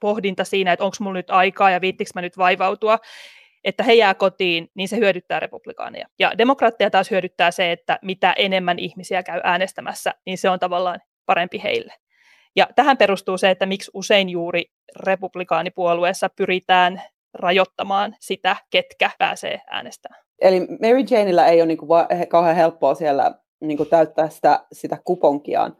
pohdinta 0.00 0.44
siinä, 0.44 0.72
että 0.72 0.84
onko 0.84 0.96
mulla 1.00 1.18
nyt 1.18 1.30
aikaa 1.30 1.70
ja 1.70 1.80
viittikö 1.80 2.10
mä 2.14 2.20
nyt 2.20 2.38
vaivautua, 2.38 2.98
että 3.64 3.82
he 3.82 3.94
jää 3.94 4.14
kotiin, 4.14 4.70
niin 4.74 4.88
se 4.88 4.96
hyödyttää 4.96 5.40
republikaaneja. 5.40 6.06
Ja 6.18 6.38
demokraatteja 6.38 6.90
taas 6.90 7.10
hyödyttää 7.10 7.50
se, 7.50 7.72
että 7.72 7.98
mitä 8.02 8.32
enemmän 8.32 8.78
ihmisiä 8.78 9.22
käy 9.22 9.40
äänestämässä, 9.44 10.14
niin 10.26 10.38
se 10.38 10.50
on 10.50 10.58
tavallaan 10.58 11.00
parempi 11.26 11.62
heille. 11.62 11.94
Ja 12.56 12.68
tähän 12.76 12.96
perustuu 12.96 13.38
se, 13.38 13.50
että 13.50 13.66
miksi 13.66 13.90
usein 13.94 14.28
juuri 14.28 14.64
republikaanipuolueessa 15.00 16.30
pyritään 16.36 17.02
rajoittamaan 17.34 18.16
sitä, 18.20 18.56
ketkä 18.70 19.10
pääsee 19.18 19.60
äänestämään. 19.70 20.22
Eli 20.40 20.60
Mary 20.60 21.04
Janeillä 21.10 21.46
ei 21.46 21.60
ole 21.60 21.66
niin 21.66 21.78
kuin 21.78 21.88
kauhean 22.28 22.56
helppoa 22.56 22.94
siellä 22.94 23.34
niin 23.60 23.76
kuin 23.76 23.88
täyttää 23.88 24.28
sitä, 24.28 24.64
sitä 24.72 24.98
kuponkiaan. 25.04 25.76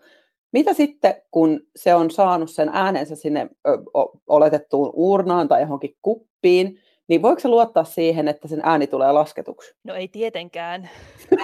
Mitä 0.53 0.73
sitten, 0.73 1.15
kun 1.31 1.61
se 1.77 1.95
on 1.95 2.11
saanut 2.11 2.51
sen 2.51 2.71
äänensä 2.73 3.17
sinne 3.17 3.49
oletettuun 4.27 4.91
urnaan 4.95 5.49
tai 5.49 5.61
johonkin 5.61 5.97
kuppiin, 6.03 6.79
niin 7.09 7.23
voiko 7.23 7.41
se 7.41 7.49
luottaa 7.49 7.85
siihen, 7.85 8.29
että 8.29 8.49
sen 8.49 8.61
ääni 8.65 8.87
tulee 8.87 9.13
lasketuksi? 9.13 9.75
No 9.85 9.95
ei 9.95 10.09
tietenkään. 10.09 10.91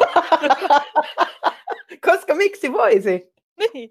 Koska 2.07 2.35
miksi 2.35 2.73
voisi? 2.73 3.34
Niin. 3.75 3.91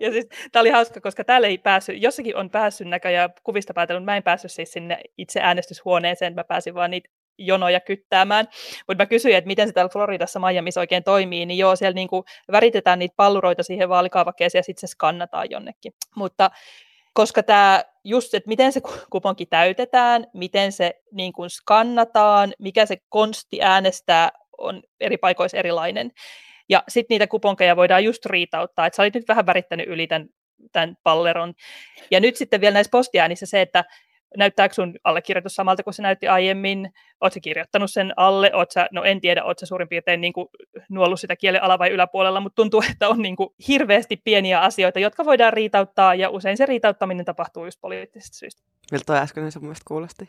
Ja 0.00 0.10
siis 0.10 0.26
tämä 0.52 0.60
oli 0.60 0.70
hauska, 0.70 1.00
koska 1.00 1.24
täällä 1.24 1.46
ei 1.46 1.58
päässyt, 1.58 2.02
jossakin 2.02 2.36
on 2.36 2.50
päässyt 2.50 2.88
näköjään 2.88 3.30
kuvista 3.42 3.74
päätellyt, 3.74 4.04
mä 4.04 4.16
en 4.16 4.22
päässyt 4.22 4.52
siis 4.52 4.72
sinne 4.72 5.00
itse 5.18 5.40
äänestyshuoneeseen, 5.40 6.34
mä 6.34 6.44
pääsin 6.44 6.74
vaan 6.74 6.90
niitä 6.90 7.08
jonoja 7.38 7.80
kyttäämään. 7.80 8.48
Mutta 8.88 9.02
mä 9.02 9.06
kysyin, 9.06 9.36
että 9.36 9.48
miten 9.48 9.68
se 9.68 9.72
täällä 9.72 9.88
Floridassa 9.88 10.40
Miamiissa 10.40 10.80
oikein 10.80 11.04
toimii, 11.04 11.46
niin 11.46 11.58
joo, 11.58 11.76
siellä 11.76 11.94
niinku 11.94 12.24
väritetään 12.52 12.98
niitä 12.98 13.14
palluroita 13.16 13.62
siihen 13.62 13.88
vaalikaavakkeeseen 13.88 14.60
ja 14.60 14.62
sitten 14.62 14.88
se 14.88 14.90
skannataan 14.90 15.50
jonnekin. 15.50 15.92
Mutta 16.16 16.50
koska 17.12 17.42
tämä 17.42 17.84
just, 18.04 18.34
että 18.34 18.48
miten 18.48 18.72
se 18.72 18.80
kuponki 19.10 19.46
täytetään, 19.46 20.26
miten 20.34 20.72
se 20.72 20.94
niin 21.12 21.32
kuin 21.32 21.50
skannataan, 21.50 22.52
mikä 22.58 22.86
se 22.86 22.96
konsti 23.08 23.62
äänestää, 23.62 24.30
on 24.58 24.82
eri 25.00 25.16
paikoissa 25.16 25.56
erilainen. 25.56 26.10
Ja 26.70 26.82
sitten 26.88 27.14
niitä 27.14 27.26
kuponkeja 27.26 27.76
voidaan 27.76 28.04
just 28.04 28.26
riitauttaa, 28.26 28.86
että 28.86 28.96
sä 28.96 29.02
olit 29.02 29.14
nyt 29.14 29.28
vähän 29.28 29.46
värittänyt 29.46 29.88
yli 29.88 30.06
tämän, 30.06 30.28
tämän 30.72 30.96
palleron. 31.02 31.54
Ja 32.10 32.20
nyt 32.20 32.36
sitten 32.36 32.60
vielä 32.60 32.74
näissä 32.74 32.90
postiäänissä 32.90 33.46
se, 33.46 33.60
että 33.60 33.84
näyttääkö 34.36 34.74
sun 34.74 34.94
allekirjoitus 35.04 35.54
samalta 35.54 35.82
kuin 35.82 35.94
se 35.94 36.02
näytti 36.02 36.28
aiemmin, 36.28 36.90
ootko 37.20 37.40
kirjoittanut 37.42 37.90
sen 37.90 38.12
alle, 38.16 38.50
oot 38.54 38.70
sä, 38.70 38.88
no 38.92 39.02
en 39.02 39.20
tiedä, 39.20 39.44
oot 39.44 39.58
sä 39.58 39.66
suurin 39.66 39.88
piirtein 39.88 40.20
niin 40.20 40.32
kuin 40.32 40.48
nuollut 40.90 41.20
sitä 41.20 41.36
kielen 41.36 41.62
ala- 41.62 41.78
vai 41.78 41.90
yläpuolella, 41.90 42.40
mutta 42.40 42.56
tuntuu, 42.56 42.82
että 42.90 43.08
on 43.08 43.22
niin 43.22 43.36
kuin 43.36 43.48
hirveästi 43.68 44.16
pieniä 44.24 44.60
asioita, 44.60 44.98
jotka 44.98 45.24
voidaan 45.24 45.52
riitauttaa, 45.52 46.14
ja 46.14 46.30
usein 46.30 46.56
se 46.56 46.66
riitauttaminen 46.66 47.24
tapahtuu 47.24 47.64
just 47.64 47.80
poliittisista 47.80 48.38
syistä. 48.38 48.62
Miltä 48.92 49.04
toi 49.04 49.18
äsken 49.18 49.52
se 49.52 49.58
mun 49.58 49.66
mielestä 49.66 49.84
kuulosti? 49.88 50.28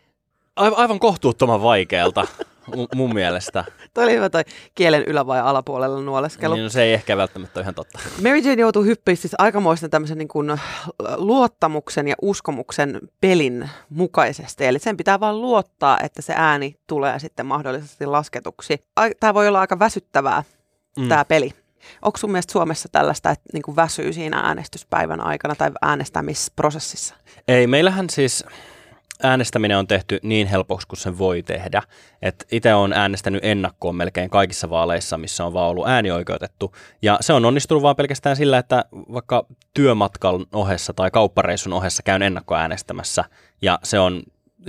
Aivan 0.56 1.00
kohtuuttoman 1.00 1.64
vaikealta 1.64 2.28
mun 2.96 3.14
mielestä. 3.14 3.64
toi 3.94 4.04
oli 4.04 4.14
hyvä 4.14 4.30
toi 4.30 4.44
kielen 4.76 5.04
ylä- 5.04 5.28
vai 5.28 5.40
alapuolella 5.40 6.02
nuoleskelu. 6.02 6.54
Niin, 6.54 6.64
no 6.64 6.70
se 6.70 6.84
ei 6.84 6.94
ehkä 6.94 7.18
välttämättä 7.18 7.60
ole 7.60 7.64
ihan 7.64 7.76
totta. 7.76 8.00
Mary 8.24 8.38
Jane 8.38 8.62
joutuu 8.62 8.84
hyppiä 8.84 9.16
siis 9.16 9.36
aikamoisten 9.38 9.90
tämmöisen 9.90 10.18
niin 10.18 10.28
kuin 10.28 10.60
luottamuksen 11.16 12.08
ja 12.08 12.16
uskomuksen 12.22 13.00
pelin 13.22 13.70
mukaisesti. 13.90 14.66
Eli 14.66 14.80
sen 14.80 14.98
pitää 14.98 15.20
vaan 15.20 15.42
luottaa, 15.42 16.00
että 16.04 16.22
se 16.22 16.34
ääni 16.38 16.76
tulee 16.88 17.20
sitten 17.20 17.46
mahdollisesti 17.46 18.06
lasketuksi. 18.06 18.86
Tämä 19.20 19.34
voi 19.34 19.48
olla 19.48 19.62
aika 19.62 19.80
väsyttävää, 19.80 20.44
mm. 21.00 21.08
tämä 21.08 21.26
peli. 21.26 21.52
Onko 22.02 22.18
sun 22.18 22.32
mielestä 22.32 22.52
Suomessa 22.52 22.90
tällaista, 22.92 23.30
että 23.30 23.50
niin 23.54 23.64
kuin 23.64 23.76
väsyy 23.76 24.14
siinä 24.14 24.40
äänestyspäivän 24.40 25.22
aikana 25.22 25.56
tai 25.56 25.72
äänestämisprosessissa? 25.82 27.16
Ei, 27.48 27.68
meillähän 27.68 28.10
siis 28.10 28.46
äänestäminen 29.24 29.78
on 29.78 29.88
tehty 29.88 30.20
niin 30.24 30.48
helpoksi 30.48 30.88
kuin 30.88 31.00
sen 31.00 31.18
voi 31.18 31.44
tehdä. 31.44 31.82
Itse 32.52 32.74
olen 32.74 32.94
äänestänyt 32.94 33.46
ennakkoon 33.46 33.96
melkein 33.96 34.30
kaikissa 34.30 34.70
vaaleissa, 34.70 35.18
missä 35.18 35.46
on 35.46 35.54
vaan 35.54 35.70
ollut 35.70 35.88
äänioikeutettu. 35.88 36.76
Ja 37.02 37.18
se 37.22 37.34
on 37.34 37.46
onnistunut 37.46 37.84
vaan 37.84 37.96
pelkästään 37.96 38.36
sillä, 38.36 38.58
että 38.58 38.86
vaikka 38.92 39.46
työmatkan 39.74 40.46
ohessa 40.54 40.94
tai 40.94 41.12
kauppareissun 41.12 41.74
ohessa 41.74 42.04
käyn 42.04 42.22
ennakkoäänestämässä 42.22 43.24
ja 43.62 43.80
se 43.84 44.00
on 44.00 44.24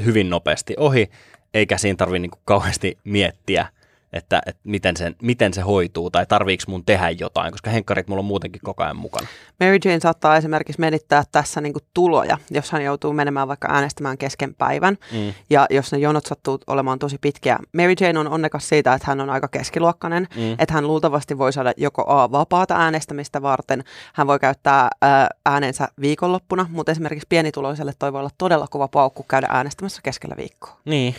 hyvin 0.04 0.30
nopeasti 0.30 0.74
ohi, 0.78 1.10
eikä 1.54 1.78
siinä 1.78 1.96
tarvitse 1.96 2.18
niin 2.18 2.30
kauheasti 2.44 2.98
miettiä– 3.04 3.66
että, 4.12 4.42
että 4.46 4.60
miten, 4.64 4.96
sen, 4.96 5.16
miten 5.22 5.54
se 5.54 5.60
hoituu 5.60 6.10
tai 6.10 6.26
tarviiko 6.26 6.64
mun 6.66 6.84
tehdä 6.84 7.10
jotain, 7.10 7.52
koska 7.52 7.70
henkkarit 7.70 8.08
mulla 8.08 8.20
on 8.20 8.24
muutenkin 8.24 8.60
koko 8.64 8.82
ajan 8.82 8.96
mukana. 8.96 9.26
Mary 9.60 9.78
Jane 9.84 10.00
saattaa 10.00 10.36
esimerkiksi 10.36 10.80
menittää 10.80 11.22
tässä 11.32 11.60
niin 11.60 11.72
kuin 11.72 11.82
tuloja, 11.94 12.38
jos 12.50 12.70
hän 12.70 12.84
joutuu 12.84 13.12
menemään 13.12 13.48
vaikka 13.48 13.68
äänestämään 13.70 14.18
kesken 14.18 14.54
päivän 14.54 14.98
mm. 15.12 15.34
ja 15.50 15.66
jos 15.70 15.92
ne 15.92 15.98
jonot 15.98 16.26
sattuu 16.26 16.58
olemaan 16.66 16.98
tosi 16.98 17.18
pitkiä. 17.20 17.58
Mary 17.76 17.94
Jane 18.00 18.18
on 18.18 18.28
onnekas 18.28 18.68
siitä, 18.68 18.94
että 18.94 19.06
hän 19.08 19.20
on 19.20 19.30
aika 19.30 19.48
keskiluokkainen, 19.48 20.28
mm. 20.36 20.52
että 20.52 20.74
hän 20.74 20.86
luultavasti 20.86 21.38
voi 21.38 21.52
saada 21.52 21.72
joko 21.76 22.04
A, 22.06 22.32
vapaata 22.32 22.76
äänestämistä 22.76 23.42
varten, 23.42 23.84
hän 24.14 24.26
voi 24.26 24.38
käyttää 24.38 24.88
ää, 25.02 25.28
äänensä 25.46 25.88
viikonloppuna, 26.00 26.66
mutta 26.70 26.92
esimerkiksi 26.92 27.26
pienituloiselle 27.28 27.92
toi 27.98 28.12
voi 28.12 28.20
olla 28.20 28.30
todella 28.38 28.66
kova 28.70 28.88
paukku 28.88 29.22
käydä 29.22 29.46
äänestämässä 29.50 30.00
keskellä 30.02 30.36
viikkoa. 30.36 30.76
Niin, 30.84 31.14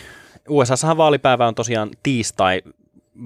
USAssahan 0.48 0.96
vaalipäivä 0.96 1.46
on 1.46 1.54
tosiaan 1.54 1.90
tiistai 2.02 2.62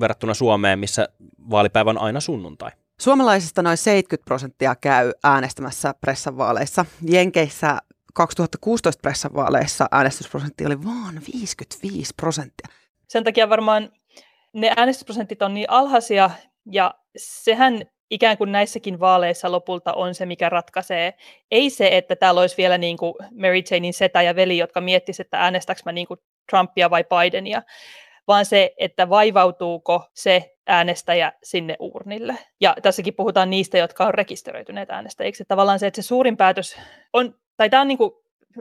verrattuna 0.00 0.35
Suomeen, 0.35 0.78
missä 0.78 1.09
vaalipäivä 1.50 1.90
on 1.90 1.99
aina 1.99 2.21
sunnuntai. 2.21 2.71
Suomalaisista 3.00 3.62
noin 3.62 3.76
70 3.76 4.25
prosenttia 4.25 4.75
käy 4.75 5.12
äänestämässä 5.25 5.95
pressanvaaleissa. 6.00 6.85
Jenkeissä 7.11 7.78
2016 8.14 9.00
pressanvaaleissa 9.02 9.88
äänestysprosentti 9.92 10.66
oli 10.66 10.85
vain 10.85 11.21
55 11.33 12.14
prosenttia. 12.16 12.68
Sen 13.09 13.25
takia 13.25 13.49
varmaan 13.49 13.92
ne 14.52 14.73
äänestysprosentit 14.76 15.42
on 15.42 15.54
niin 15.54 15.71
alhaisia 15.71 16.30
ja 16.71 16.95
sehän 17.16 17.83
ikään 18.11 18.38
kuin 18.38 18.52
näissäkin 18.52 19.00
vaaleissa 19.00 19.52
lopulta 19.52 19.92
on 19.92 20.14
se, 20.14 20.26
mikä 20.26 20.49
ratkaisee. 20.49 21.14
Ei 21.50 21.71
se, 21.71 21.88
että 21.92 22.16
täällä 22.16 22.40
olisi 22.40 22.57
vielä 22.57 22.78
niin 22.78 22.97
kuin 22.97 23.14
Mary 23.40 23.62
Janein 23.71 23.95
setä 23.95 24.23
ja 24.23 24.37
veli, 24.37 24.59
jotka 24.59 24.80
miettisivät, 24.80 25.26
että 25.26 25.40
äänestäkö 25.40 25.80
mä 25.85 25.92
niin 25.92 26.07
kuin 26.07 26.21
Trumpia 26.50 26.90
vai 26.90 27.04
Bidenia, 27.04 27.62
vaan 28.28 28.44
se, 28.44 28.75
että 28.78 29.08
vaivautuuko 29.08 30.04
se 30.14 30.56
äänestäjä 30.66 31.32
sinne 31.42 31.76
urnille. 31.78 32.35
Ja 32.61 32.76
tässäkin 32.82 33.14
puhutaan 33.14 33.50
niistä, 33.50 33.78
jotka 33.78 34.06
on 34.06 34.14
rekisteröityneet 34.14 34.90
äänestäjiksi. 34.90 35.44
Tavallaan 35.49 35.78
se, 35.78 35.87
että 35.87 36.02
se 36.02 36.06
suurin 36.06 36.37
päätös 36.37 36.76
on, 37.12 37.35
tai 37.56 37.70
tämä 37.70 37.80
on 37.80 37.88
niin 37.88 37.99
kuin 37.99 38.12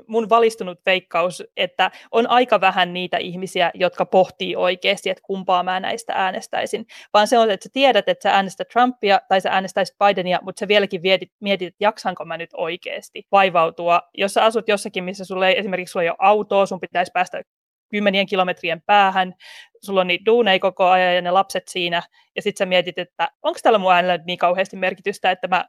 mun 0.07 0.29
valistunut 0.29 0.79
veikkaus, 0.85 1.43
että 1.57 1.91
on 2.11 2.29
aika 2.29 2.61
vähän 2.61 2.93
niitä 2.93 3.17
ihmisiä, 3.17 3.71
jotka 3.73 4.05
pohtii 4.05 4.55
oikeasti, 4.55 5.09
että 5.09 5.23
kumpaa 5.25 5.63
mä 5.63 5.79
näistä 5.79 6.13
äänestäisin, 6.13 6.85
vaan 7.13 7.27
se 7.27 7.37
on, 7.37 7.51
että 7.51 7.63
sä 7.63 7.69
tiedät, 7.73 8.09
että 8.09 8.23
sä 8.23 8.35
äänestät 8.35 8.67
Trumpia 8.67 9.21
tai 9.27 9.41
sä 9.41 9.49
äänestäisit 9.49 9.95
Bidenia, 9.97 10.39
mutta 10.41 10.59
sä 10.59 10.67
vieläkin 10.67 11.01
mietit, 11.01 11.31
mietit 11.39 11.67
että 11.67 11.83
jaksanko 11.83 12.25
mä 12.25 12.37
nyt 12.37 12.49
oikeasti 12.53 13.27
vaivautua. 13.31 14.01
Jos 14.17 14.33
sä 14.33 14.45
asut 14.45 14.67
jossakin, 14.67 15.03
missä 15.03 15.25
sulle 15.25 15.47
ei, 15.47 15.59
esimerkiksi 15.59 15.91
sulla 15.91 16.03
ei 16.03 16.09
ole 16.09 16.17
autoa, 16.19 16.65
sun 16.65 16.79
pitäisi 16.79 17.11
päästä 17.13 17.41
kymmenien 17.89 18.25
kilometrien 18.25 18.81
päähän, 18.81 19.33
sulla 19.85 20.01
on 20.01 20.07
niitä 20.07 20.25
duuneja 20.25 20.59
koko 20.59 20.85
ajan 20.85 21.15
ja 21.15 21.21
ne 21.21 21.31
lapset 21.31 21.67
siinä, 21.67 22.03
ja 22.35 22.41
sitten 22.41 22.57
sä 22.57 22.69
mietit, 22.69 22.97
että 22.97 23.29
onko 23.43 23.59
tällä 23.63 23.79
mun 23.79 23.93
äänellä 23.93 24.19
niin 24.25 24.39
kauheasti 24.39 24.77
merkitystä, 24.77 25.31
että 25.31 25.47
mä 25.47 25.65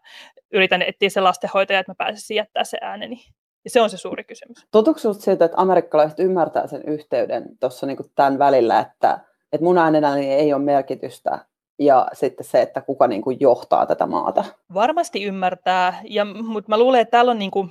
yritän 0.52 0.82
etsiä 0.82 1.08
se 1.08 1.20
lastenhoitaja, 1.20 1.78
että 1.78 1.90
mä 1.90 1.96
pääsisin 1.98 2.36
jättää 2.36 2.64
se 2.64 2.78
ääneni. 2.80 3.24
Ja 3.64 3.70
se 3.70 3.80
on 3.80 3.90
se 3.90 3.96
suuri 3.96 4.24
kysymys. 4.24 4.58
Sinusta 4.96 5.24
siltä, 5.24 5.44
että 5.44 5.60
amerikkalaiset 5.60 6.20
ymmärtää 6.20 6.66
sen 6.66 6.82
yhteyden 6.86 7.44
tuossa 7.60 7.86
niin 7.86 7.98
tämän 8.14 8.38
välillä, 8.38 8.80
että, 8.80 9.18
että 9.52 9.64
mun 9.64 9.78
äänenäni 9.78 10.32
ei 10.32 10.52
ole 10.52 10.62
merkitystä 10.62 11.38
ja 11.78 12.08
sitten 12.12 12.46
se, 12.46 12.62
että 12.62 12.80
kuka 12.80 13.06
niin 13.06 13.22
kuin 13.22 13.36
johtaa 13.40 13.86
tätä 13.86 14.06
maata. 14.06 14.44
Varmasti 14.74 15.24
ymmärtää, 15.24 16.00
ja, 16.04 16.24
mutta 16.24 16.68
mä 16.68 16.78
luulen, 16.78 17.00
että 17.00 17.10
täällä 17.10 17.30
on 17.30 17.38
niin 17.38 17.50
kuin, 17.50 17.70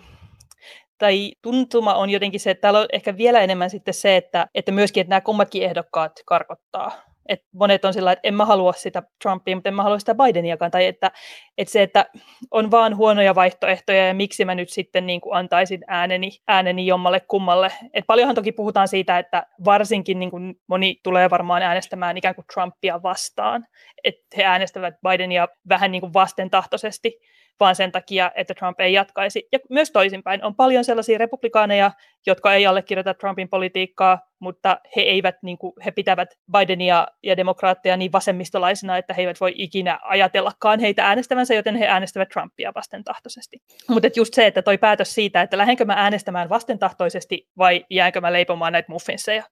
tai 0.98 1.32
tuntuma 1.42 1.94
on 1.94 2.10
jotenkin 2.10 2.40
se, 2.40 2.52
että 2.52 2.62
täällä 2.62 2.80
on 2.80 2.88
ehkä 2.94 3.18
vielä 3.18 3.40
enemmän 3.40 3.70
sitten 3.70 3.94
se, 3.94 4.18
että, 4.18 4.48
että 4.56 4.72
myöskin, 4.72 5.02
että 5.02 5.10
nämä 5.10 5.22
kummatkin 5.22 5.64
ehdokkaat 5.64 6.12
karkottaa. 6.26 6.92
Et 7.30 7.42
monet 7.54 7.86
on 7.86 7.94
sillä 7.94 8.12
että 8.12 8.28
en 8.28 8.34
mä 8.34 8.46
halua 8.46 8.74
sitä 8.74 9.04
Trumpia, 9.22 9.56
mutta 9.56 9.70
en 9.70 9.76
mä 9.76 9.84
halua 9.84 10.00
sitä 10.00 10.16
Bideniakaan, 10.16 10.72
tai 10.72 10.86
että, 10.86 11.12
että 11.58 11.72
se, 11.72 11.82
että 11.82 12.06
on 12.52 12.72
vaan 12.72 12.98
huonoja 12.98 13.36
vaihtoehtoja, 13.36 14.08
ja 14.08 14.14
miksi 14.14 14.46
mä 14.46 14.56
nyt 14.56 14.70
sitten 14.70 15.08
niin 15.08 15.22
kuin 15.22 15.36
antaisin 15.36 15.82
ääneni, 15.88 16.32
ääneni 16.48 16.86
jommalle 16.86 17.20
kummalle. 17.20 17.72
Et 17.94 18.04
paljonhan 18.08 18.36
toki 18.36 18.52
puhutaan 18.52 18.88
siitä, 18.88 19.20
että 19.20 19.46
varsinkin 19.66 20.20
niin 20.20 20.32
kuin 20.32 20.56
moni 20.68 20.96
tulee 21.04 21.30
varmaan 21.30 21.62
äänestämään 21.62 22.18
ikään 22.18 22.36
kuin 22.36 22.46
Trumpia 22.54 23.04
vastaan, 23.04 23.66
että 24.04 24.28
he 24.38 24.44
äänestävät 24.44 24.94
Bidenia 25.10 25.48
vähän 25.70 25.92
niin 25.92 26.02
kuin 26.02 26.14
vastentahtoisesti, 26.14 27.20
vaan 27.60 27.76
sen 27.76 27.92
takia, 27.92 28.32
että 28.36 28.54
Trump 28.54 28.80
ei 28.80 28.94
jatkaisi. 28.94 29.48
Ja 29.52 29.60
myös 29.70 29.92
toisinpäin. 29.92 30.44
On 30.44 30.56
paljon 30.56 30.84
sellaisia 30.84 31.18
republikaaneja, 31.18 31.92
jotka 32.26 32.54
ei 32.54 32.68
allekirjoita 32.68 33.14
Trumpin 33.14 33.50
politiikkaa, 33.50 34.20
mutta 34.40 34.80
he, 34.96 35.02
eivät, 35.02 35.36
niin 35.42 35.58
kuin, 35.58 35.74
he 35.86 35.92
pitävät 35.92 36.30
Bidenia 36.58 37.08
ja 37.24 37.38
demokraatteja 37.38 37.98
niin 37.98 38.12
vasemmistolaisina, 38.12 38.98
että 38.98 39.14
he 39.14 39.22
eivät 39.22 39.42
voi 39.42 39.54
ikinä 39.56 40.00
ajatellakaan 40.04 40.80
heitä 40.80 41.06
äänestävänsä, 41.08 41.54
joten 41.54 41.76
he 41.76 41.88
äänestävät 41.88 42.30
Trumpia 42.30 42.72
vastentahtoisesti. 42.76 43.62
Mutta 43.88 44.10
just 44.16 44.34
se, 44.34 44.48
että 44.48 44.62
toi 44.62 44.78
päätös 44.78 45.16
siitä, 45.16 45.42
että 45.42 45.58
lähdenkö 45.58 45.86
mä 45.86 45.94
äänestämään 45.94 46.50
vastentahtoisesti 46.50 47.48
vai 47.58 47.86
jäänkö 47.90 48.22
mä 48.22 48.34
leipomaan 48.34 48.74
näitä 48.74 48.92
muffinseja. 48.92 49.44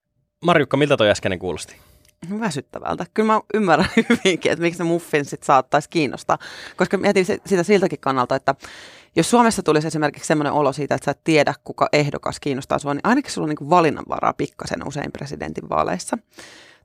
Marjukka, 0.44 0.76
miltä 0.76 0.96
toi 0.96 1.10
äskeinen 1.10 1.38
kuulosti? 1.38 1.76
Väsyttävältä. 2.40 3.06
Kyllä 3.14 3.32
mä 3.32 3.40
ymmärrän 3.54 3.88
hyvinkin, 4.08 4.52
että 4.52 4.62
miksi 4.62 4.82
ne 4.82 4.88
muffinsit 4.88 5.42
saattaisi 5.42 5.90
kiinnostaa. 5.90 6.38
Koska 6.76 6.96
mietin 6.96 7.26
sitä 7.26 7.62
siltäkin 7.62 8.00
kannalta, 8.00 8.36
että 8.36 8.54
jos 9.16 9.30
Suomessa 9.30 9.62
tulisi 9.62 9.86
esimerkiksi 9.86 10.26
sellainen 10.26 10.52
olo 10.52 10.72
siitä, 10.72 10.94
että 10.94 11.04
sä 11.04 11.10
et 11.10 11.20
tiedä, 11.24 11.54
kuka 11.64 11.88
ehdokas 11.92 12.40
kiinnostaa 12.40 12.78
sua, 12.78 12.94
niin 12.94 13.00
ainakin 13.04 13.32
sulla 13.32 13.44
on 13.44 13.54
niin 13.60 13.70
valinnanvaraa 13.70 14.32
pikkasen 14.32 14.88
usein 14.88 15.12
presidentin 15.12 15.68
vaaleissa. 15.68 16.18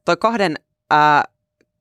Toi 0.05 0.17
kahden, 0.17 0.55
ää, 0.89 1.23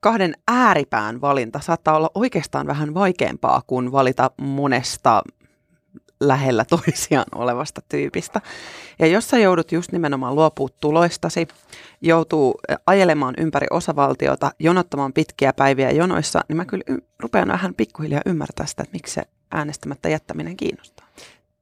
kahden 0.00 0.35
ääripään 0.49 1.21
valinta 1.21 1.61
saattaa 1.61 1.97
olla 1.97 2.11
oikeastaan 2.14 2.67
vähän 2.67 2.95
vaikeampaa 2.95 3.62
kuin 3.67 3.93
valita 3.93 4.31
monesta 4.40 5.23
lähellä 6.21 6.65
toisiaan 6.77 7.27
olevasta 7.35 7.81
tyypistä. 7.89 8.41
Ja 8.99 9.07
jos 9.07 9.29
sä 9.31 9.39
joudut 9.39 9.73
just 9.73 9.93
nimenomaan 9.93 10.35
luopua 10.35 10.69
tuloistasi, 10.81 11.49
joutuu 12.00 12.61
ajelemaan 12.87 13.35
ympäri 13.39 13.67
osavaltiota, 13.71 14.53
jonottamaan 14.59 15.12
pitkiä 15.12 15.53
päiviä 15.53 15.91
jonoissa, 15.91 16.41
niin 16.49 16.57
mä 16.57 16.65
kyllä 16.65 16.85
y- 16.87 17.03
rupean 17.19 17.49
vähän 17.49 17.75
pikkuhiljaa 17.75 18.23
ymmärtää 18.27 18.67
sitä, 18.67 18.83
että 18.83 18.93
miksi 18.93 19.15
se 19.15 19.23
äänestämättä 19.50 20.09
jättäminen 20.09 20.57
kiinnostaa. 20.57 21.07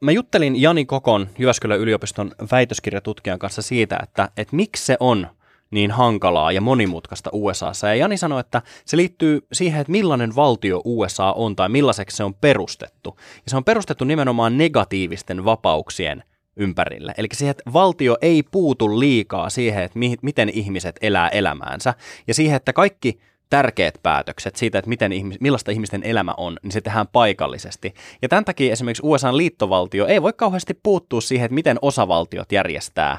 Mä 0.00 0.12
juttelin 0.12 0.62
Jani 0.62 0.84
Kokon 0.84 1.28
Jyväskylän 1.38 1.78
yliopiston 1.78 2.32
väitöskirjatutkijan 2.52 3.38
kanssa 3.38 3.62
siitä, 3.62 3.98
että, 4.02 4.28
että 4.36 4.56
miksi 4.56 4.86
se 4.86 4.96
on 5.00 5.26
niin 5.70 5.90
hankalaa 5.90 6.52
ja 6.52 6.60
monimutkaista 6.60 7.30
USAssa. 7.32 7.88
Ja 7.88 7.94
Jani 7.94 8.16
sanoi, 8.16 8.40
että 8.40 8.62
se 8.84 8.96
liittyy 8.96 9.46
siihen, 9.52 9.80
että 9.80 9.90
millainen 9.90 10.36
valtio 10.36 10.80
USA 10.84 11.32
on 11.32 11.56
tai 11.56 11.68
millaiseksi 11.68 12.16
se 12.16 12.24
on 12.24 12.34
perustettu. 12.34 13.16
Ja 13.18 13.50
se 13.50 13.56
on 13.56 13.64
perustettu 13.64 14.04
nimenomaan 14.04 14.58
negatiivisten 14.58 15.44
vapauksien 15.44 16.24
ympärille. 16.56 17.14
Eli 17.18 17.28
siihen, 17.32 17.50
että 17.50 17.72
valtio 17.72 18.16
ei 18.22 18.42
puutu 18.42 18.98
liikaa 18.98 19.50
siihen, 19.50 19.84
että 19.84 19.98
mi- 19.98 20.16
miten 20.22 20.48
ihmiset 20.48 20.96
elää 21.02 21.28
elämäänsä 21.28 21.94
ja 22.26 22.34
siihen, 22.34 22.56
että 22.56 22.72
kaikki 22.72 23.20
tärkeät 23.50 23.94
päätökset 24.02 24.56
siitä, 24.56 24.78
että 24.78 24.88
miten 24.88 25.12
ihmis- 25.12 25.36
millaista 25.40 25.70
ihmisten 25.70 26.02
elämä 26.02 26.34
on, 26.36 26.56
niin 26.62 26.72
se 26.72 26.80
tehdään 26.80 27.08
paikallisesti. 27.08 27.94
Ja 28.22 28.28
tämän 28.28 28.44
takia 28.44 28.72
esimerkiksi 28.72 29.02
USA 29.06 29.36
liittovaltio 29.36 30.06
ei 30.06 30.22
voi 30.22 30.32
kauheasti 30.32 30.74
puuttua 30.82 31.20
siihen, 31.20 31.44
että 31.44 31.54
miten 31.54 31.78
osavaltiot 31.82 32.52
järjestää 32.52 33.18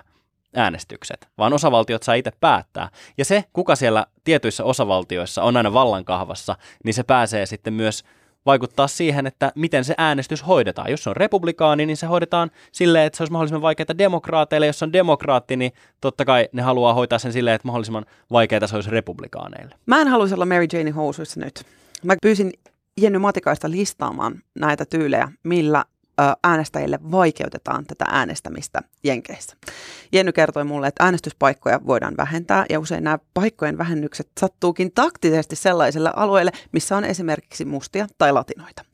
äänestykset, 0.56 1.28
vaan 1.38 1.54
osavaltiot 1.54 2.04
saa 2.04 2.16
itse 2.16 2.32
päättää. 2.40 2.90
Ja 3.18 3.26
se, 3.26 3.44
kuka 3.54 3.76
siellä 3.76 4.06
tietyissä 4.24 4.64
osavaltioissa 4.64 5.44
on 5.44 5.58
aina 5.58 5.74
vallankahvassa, 5.74 6.56
niin 6.84 6.94
se 6.94 7.04
pääsee 7.04 7.46
sitten 7.46 7.74
myös 7.74 8.04
vaikuttaa 8.46 8.88
siihen, 8.88 9.28
että 9.28 9.52
miten 9.56 9.84
se 9.84 9.96
äänestys 9.98 10.48
hoidetaan. 10.48 10.92
Jos 10.92 11.04
se 11.04 11.10
on 11.10 11.16
republikaani, 11.16 11.86
niin 11.86 11.98
se 11.98 12.06
hoidetaan 12.06 12.52
silleen, 12.72 13.06
että 13.06 13.18
se 13.18 13.24
olisi 13.24 13.32
mahdollisimman 13.32 13.62
vaikeaa 13.62 13.98
demokraateille. 13.98 14.68
Jos 14.68 14.80
se 14.80 14.86
on 14.86 14.94
demokraatti, 14.94 15.56
niin 15.56 15.72
totta 16.02 16.26
kai 16.26 16.50
ne 16.52 16.62
haluaa 16.62 16.94
hoitaa 16.94 17.20
sen 17.20 17.34
silleen, 17.34 17.56
että 17.56 17.68
mahdollisimman 17.68 18.06
vaikeaa 18.32 18.68
se 18.68 18.76
olisi 18.76 18.90
republikaaneille. 18.90 19.76
Mä 19.86 20.02
en 20.02 20.08
haluaisi 20.08 20.36
olla 20.36 20.46
Mary 20.46 20.68
Jane 20.74 20.92
housuissa 20.92 21.40
nyt. 21.40 21.66
Mä 22.04 22.16
pyysin 22.22 22.54
Jenny 23.02 23.20
Matikaista 23.20 23.72
listaamaan 23.72 24.44
näitä 24.60 24.86
tyylejä, 24.86 25.32
millä 25.44 25.86
äänestäjille 26.44 27.00
vaikeutetaan 27.12 27.86
tätä 27.86 28.06
äänestämistä 28.08 28.80
Jenkeissä. 29.04 29.56
Jenny 30.12 30.32
kertoi 30.32 30.64
mulle, 30.64 30.88
että 30.88 31.04
äänestyspaikkoja 31.04 31.80
voidaan 31.88 32.18
vähentää 32.18 32.66
ja 32.70 32.80
usein 32.80 33.04
nämä 33.04 33.20
paikkojen 33.34 33.78
vähennykset 33.78 34.30
sattuukin 34.40 34.92
taktisesti 34.96 35.56
sellaisille 35.56 36.12
alueille, 36.16 36.52
missä 36.72 36.98
on 36.98 37.06
esimerkiksi 37.06 37.66
mustia 37.66 38.08
tai 38.18 38.32
latinoita. 38.32 38.86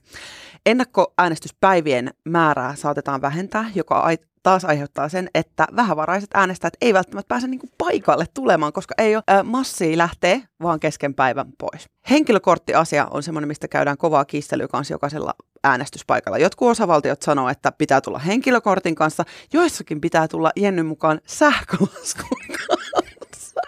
Ennakkoäänestyspäivien 0.65 2.13
määrää 2.23 2.75
saatetaan 2.75 3.21
vähentää, 3.21 3.65
joka 3.75 3.99
taas 4.45 4.65
aiheuttaa 4.65 5.09
sen, 5.09 5.29
että 5.35 5.67
vähävaraiset 5.75 6.29
äänestäjät 6.33 6.73
ei 6.81 6.93
välttämättä 6.93 7.27
pääse 7.27 7.47
niin 7.47 7.59
paikalle 7.77 8.25
tulemaan, 8.33 8.73
koska 8.73 8.95
ei 8.97 9.15
ole 9.15 9.23
ää, 9.27 9.43
massia 9.43 9.97
lähtee 9.97 10.41
vaan 10.61 10.79
kesken 10.79 11.13
päivän 11.13 11.47
pois. 11.57 11.89
Henkilökorttiasia 12.09 13.07
on 13.11 13.23
semmoinen, 13.23 13.47
mistä 13.47 13.67
käydään 13.67 13.97
kovaa 13.97 14.25
kiistelyä 14.25 14.67
kanssa 14.67 14.93
jokaisella 14.93 15.33
äänestyspaikalla. 15.63 16.37
Jotkut 16.37 16.69
osavaltiot 16.69 17.21
sanoo, 17.21 17.49
että 17.49 17.71
pitää 17.71 18.01
tulla 18.01 18.19
henkilökortin 18.19 18.95
kanssa, 18.95 19.23
joissakin 19.53 20.01
pitää 20.01 20.27
tulla 20.27 20.51
Jennyn 20.55 20.85
mukaan 20.85 21.21
sähkölaskun 21.27 22.41
kanssa. 22.67 23.61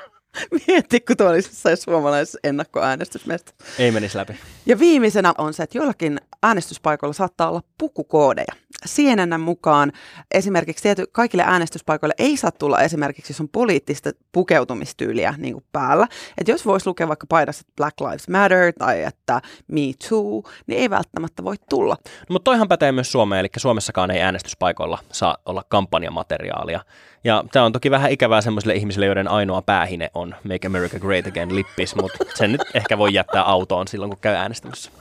Mieti, 0.67 0.99
kun 0.99 1.17
tuo 1.17 1.27
olisi 1.29 1.51
suomalaisessa 1.75 2.39
ennakkoäänestysmestä. 2.43 3.51
Ei 3.79 3.91
menisi 3.91 4.17
läpi. 4.17 4.35
Ja 4.65 4.79
viimeisenä 4.79 5.33
on 5.37 5.53
se, 5.53 5.63
että 5.63 5.77
joillakin 5.77 6.21
äänestyspaikoilla 6.43 7.13
saattaa 7.13 7.49
olla 7.49 7.61
pukukoodeja. 7.77 8.53
CNN 8.87 9.41
mukaan 9.41 9.91
esimerkiksi 10.31 10.83
tiety, 10.83 11.05
kaikille 11.11 11.43
äänestyspaikoille 11.43 12.15
ei 12.17 12.37
saa 12.37 12.51
tulla 12.51 12.81
esimerkiksi, 12.81 13.33
on 13.39 13.49
poliittista 13.49 14.11
pukeutumistyyliä 14.31 15.33
niin 15.37 15.53
kuin 15.53 15.65
päällä. 15.71 16.07
Että 16.37 16.51
jos 16.51 16.65
voisi 16.65 16.87
lukea 16.87 17.07
vaikka 17.07 17.27
paidassa 17.29 17.63
Black 17.77 18.01
Lives 18.01 18.29
Matter 18.29 18.73
tai 18.79 19.03
että 19.03 19.41
Me 19.67 19.81
Too, 20.09 20.43
niin 20.67 20.79
ei 20.79 20.89
välttämättä 20.89 21.43
voi 21.43 21.55
tulla. 21.69 21.97
No, 22.03 22.25
mutta 22.29 22.43
toihan 22.43 22.67
pätee 22.67 22.91
myös 22.91 23.11
Suomeen, 23.11 23.39
eli 23.39 23.49
Suomessakaan 23.57 24.11
ei 24.11 24.21
äänestyspaikoilla 24.21 24.99
saa 25.11 25.37
olla 25.45 25.63
kampanjamateriaalia. 25.69 26.81
Ja 27.23 27.43
tämä 27.51 27.65
on 27.65 27.71
toki 27.71 27.91
vähän 27.91 28.11
ikävää 28.11 28.41
sellaisille 28.41 28.75
ihmisille, 28.75 29.05
joiden 29.05 29.27
ainoa 29.27 29.61
päähine 29.61 30.11
on 30.13 30.35
Make 30.43 30.67
America 30.67 30.99
Great 30.99 31.27
Again 31.27 31.55
lippis, 31.55 31.95
mutta 31.95 32.17
sen 32.35 32.51
nyt 32.51 32.61
ehkä 32.73 32.97
voi 32.97 33.13
jättää 33.13 33.43
autoon 33.43 33.87
silloin, 33.87 34.11
kun 34.11 34.19
käy 34.19 34.35
äänestämässä. 34.35 34.91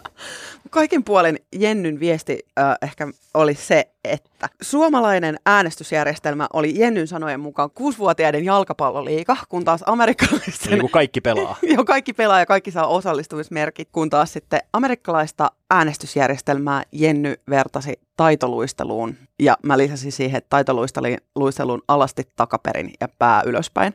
Kaikin 0.71 1.05
puolin 1.05 1.39
Jennyn 1.53 2.01
viesti 2.01 2.39
äh, 2.59 2.77
ehkä 2.83 3.09
oli 3.35 3.55
se, 3.55 3.91
että 4.05 4.49
suomalainen 4.63 5.37
äänestysjärjestelmä 5.47 6.49
oli 6.53 6.79
Jennyn 6.79 7.09
sanojen 7.09 7.41
mukaan 7.41 7.71
kuusivuotiaiden 7.71 8.45
jalkapalloliiga, 8.45 9.37
kun 9.49 9.65
taas 9.65 9.85
amerikkalaisten... 9.87 10.71
Niin 10.71 10.81
kuin 10.81 10.91
kaikki 10.91 11.21
pelaa. 11.21 11.57
Joo, 11.75 11.85
kaikki 11.85 12.13
pelaa 12.13 12.39
ja 12.39 12.47
kaikki 12.47 12.71
saa 12.71 12.87
osallistumismerkit, 12.87 13.89
kun 13.93 14.11
taas 14.11 14.33
sitten 14.33 14.61
amerikkalaista 14.73 15.51
äänestysjärjestelmää 15.71 16.83
Jenny 16.93 17.35
vertasi 17.51 18.01
taitoluisteluun. 18.17 19.15
Ja 19.43 19.57
mä 19.63 19.79
lisäsin 19.79 20.13
siihen, 20.13 20.39
että 20.39 20.51
taitoluistelun 20.51 21.83
alasti 21.89 22.23
takaperin 22.37 22.91
ja 23.01 23.09
pää 23.19 23.43
ylöspäin. 23.47 23.93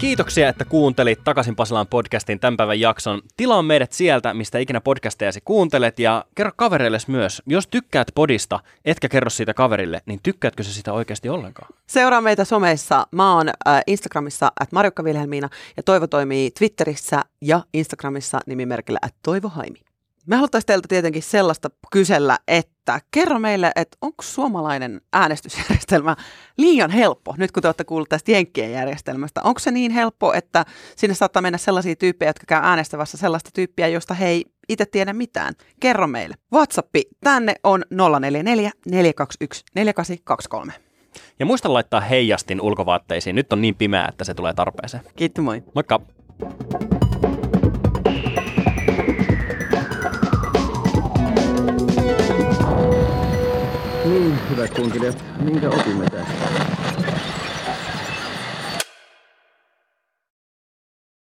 Kiitoksia, 0.00 0.48
että 0.48 0.64
kuuntelit 0.64 1.24
Takaisin 1.24 1.56
Pasilaan 1.56 1.86
podcastin 1.86 2.40
tämän 2.40 2.56
päivän 2.56 2.80
jakson. 2.80 3.22
Tilaa 3.36 3.62
meidät 3.62 3.92
sieltä, 3.92 4.34
mistä 4.34 4.58
ikinä 4.58 4.80
podcastejasi 4.80 5.40
kuuntelet 5.44 5.98
ja 5.98 6.24
kerro 6.34 6.52
kavereille 6.56 6.98
myös. 7.06 7.42
Jos 7.46 7.66
tykkäät 7.66 8.08
podista, 8.14 8.60
etkä 8.84 9.08
kerro 9.08 9.30
siitä 9.30 9.54
kaverille, 9.54 10.00
niin 10.06 10.20
tykkäätkö 10.22 10.62
se 10.62 10.72
sitä 10.72 10.92
oikeasti 10.92 11.28
ollenkaan? 11.28 11.74
Seuraa 11.86 12.20
meitä 12.20 12.44
someissa. 12.44 13.06
Mä 13.12 13.34
oon 13.34 13.48
äh, 13.48 13.80
Instagramissa 13.86 14.52
at 14.60 14.72
Marjukka 14.72 15.04
Vilhelmiina 15.04 15.48
ja 15.76 15.82
Toivo 15.82 16.06
toimii 16.06 16.50
Twitterissä 16.50 17.22
ja 17.40 17.60
Instagramissa 17.74 18.40
nimimerkillä 18.46 18.98
at 19.02 19.14
Toivo 19.22 19.48
Haimi. 19.48 19.89
Me 20.26 20.36
haluttaisiin 20.36 20.66
teiltä 20.66 20.88
tietenkin 20.88 21.22
sellaista 21.22 21.70
kysellä, 21.92 22.38
että 22.48 23.00
kerro 23.10 23.38
meille, 23.38 23.72
että 23.76 23.96
onko 24.00 24.22
suomalainen 24.22 25.00
äänestysjärjestelmä 25.12 26.16
liian 26.58 26.90
helppo, 26.90 27.34
nyt 27.38 27.52
kun 27.52 27.62
te 27.62 27.68
olette 27.68 27.84
kuulleet 27.84 28.08
tästä 28.08 28.32
Jenkkien 28.32 28.72
järjestelmästä. 28.72 29.40
Onko 29.44 29.58
se 29.60 29.70
niin 29.70 29.90
helppo, 29.92 30.32
että 30.32 30.64
sinne 30.96 31.14
saattaa 31.14 31.42
mennä 31.42 31.58
sellaisia 31.58 31.96
tyyppejä, 31.96 32.28
jotka 32.28 32.44
käy 32.46 32.60
äänestävässä 32.62 33.16
sellaista 33.16 33.50
tyyppiä, 33.54 33.88
josta 33.88 34.14
he 34.14 34.28
ei 34.28 34.44
itse 34.68 34.86
tiedä 34.86 35.12
mitään? 35.12 35.54
Kerro 35.80 36.06
meille. 36.06 36.34
WhatsApp 36.52 36.94
tänne 37.24 37.54
on 37.64 37.84
044 38.20 38.70
421 38.86 39.64
4823. 39.74 40.72
Ja 41.38 41.46
muista 41.46 41.72
laittaa 41.72 42.00
heijastin 42.00 42.60
ulkovaatteisiin. 42.60 43.36
Nyt 43.36 43.52
on 43.52 43.60
niin 43.60 43.74
pimeää, 43.74 44.08
että 44.08 44.24
se 44.24 44.34
tulee 44.34 44.54
tarpeeseen. 44.54 45.02
Kiitti 45.16 45.40
moi. 45.40 45.62
Moikka! 45.74 46.00
Niin, 54.80 54.94
hyvät 54.94 55.14
kunkilijat, 55.14 55.44
minkä 55.44 55.68
opimme 55.68 56.04
tästä? 56.10 56.59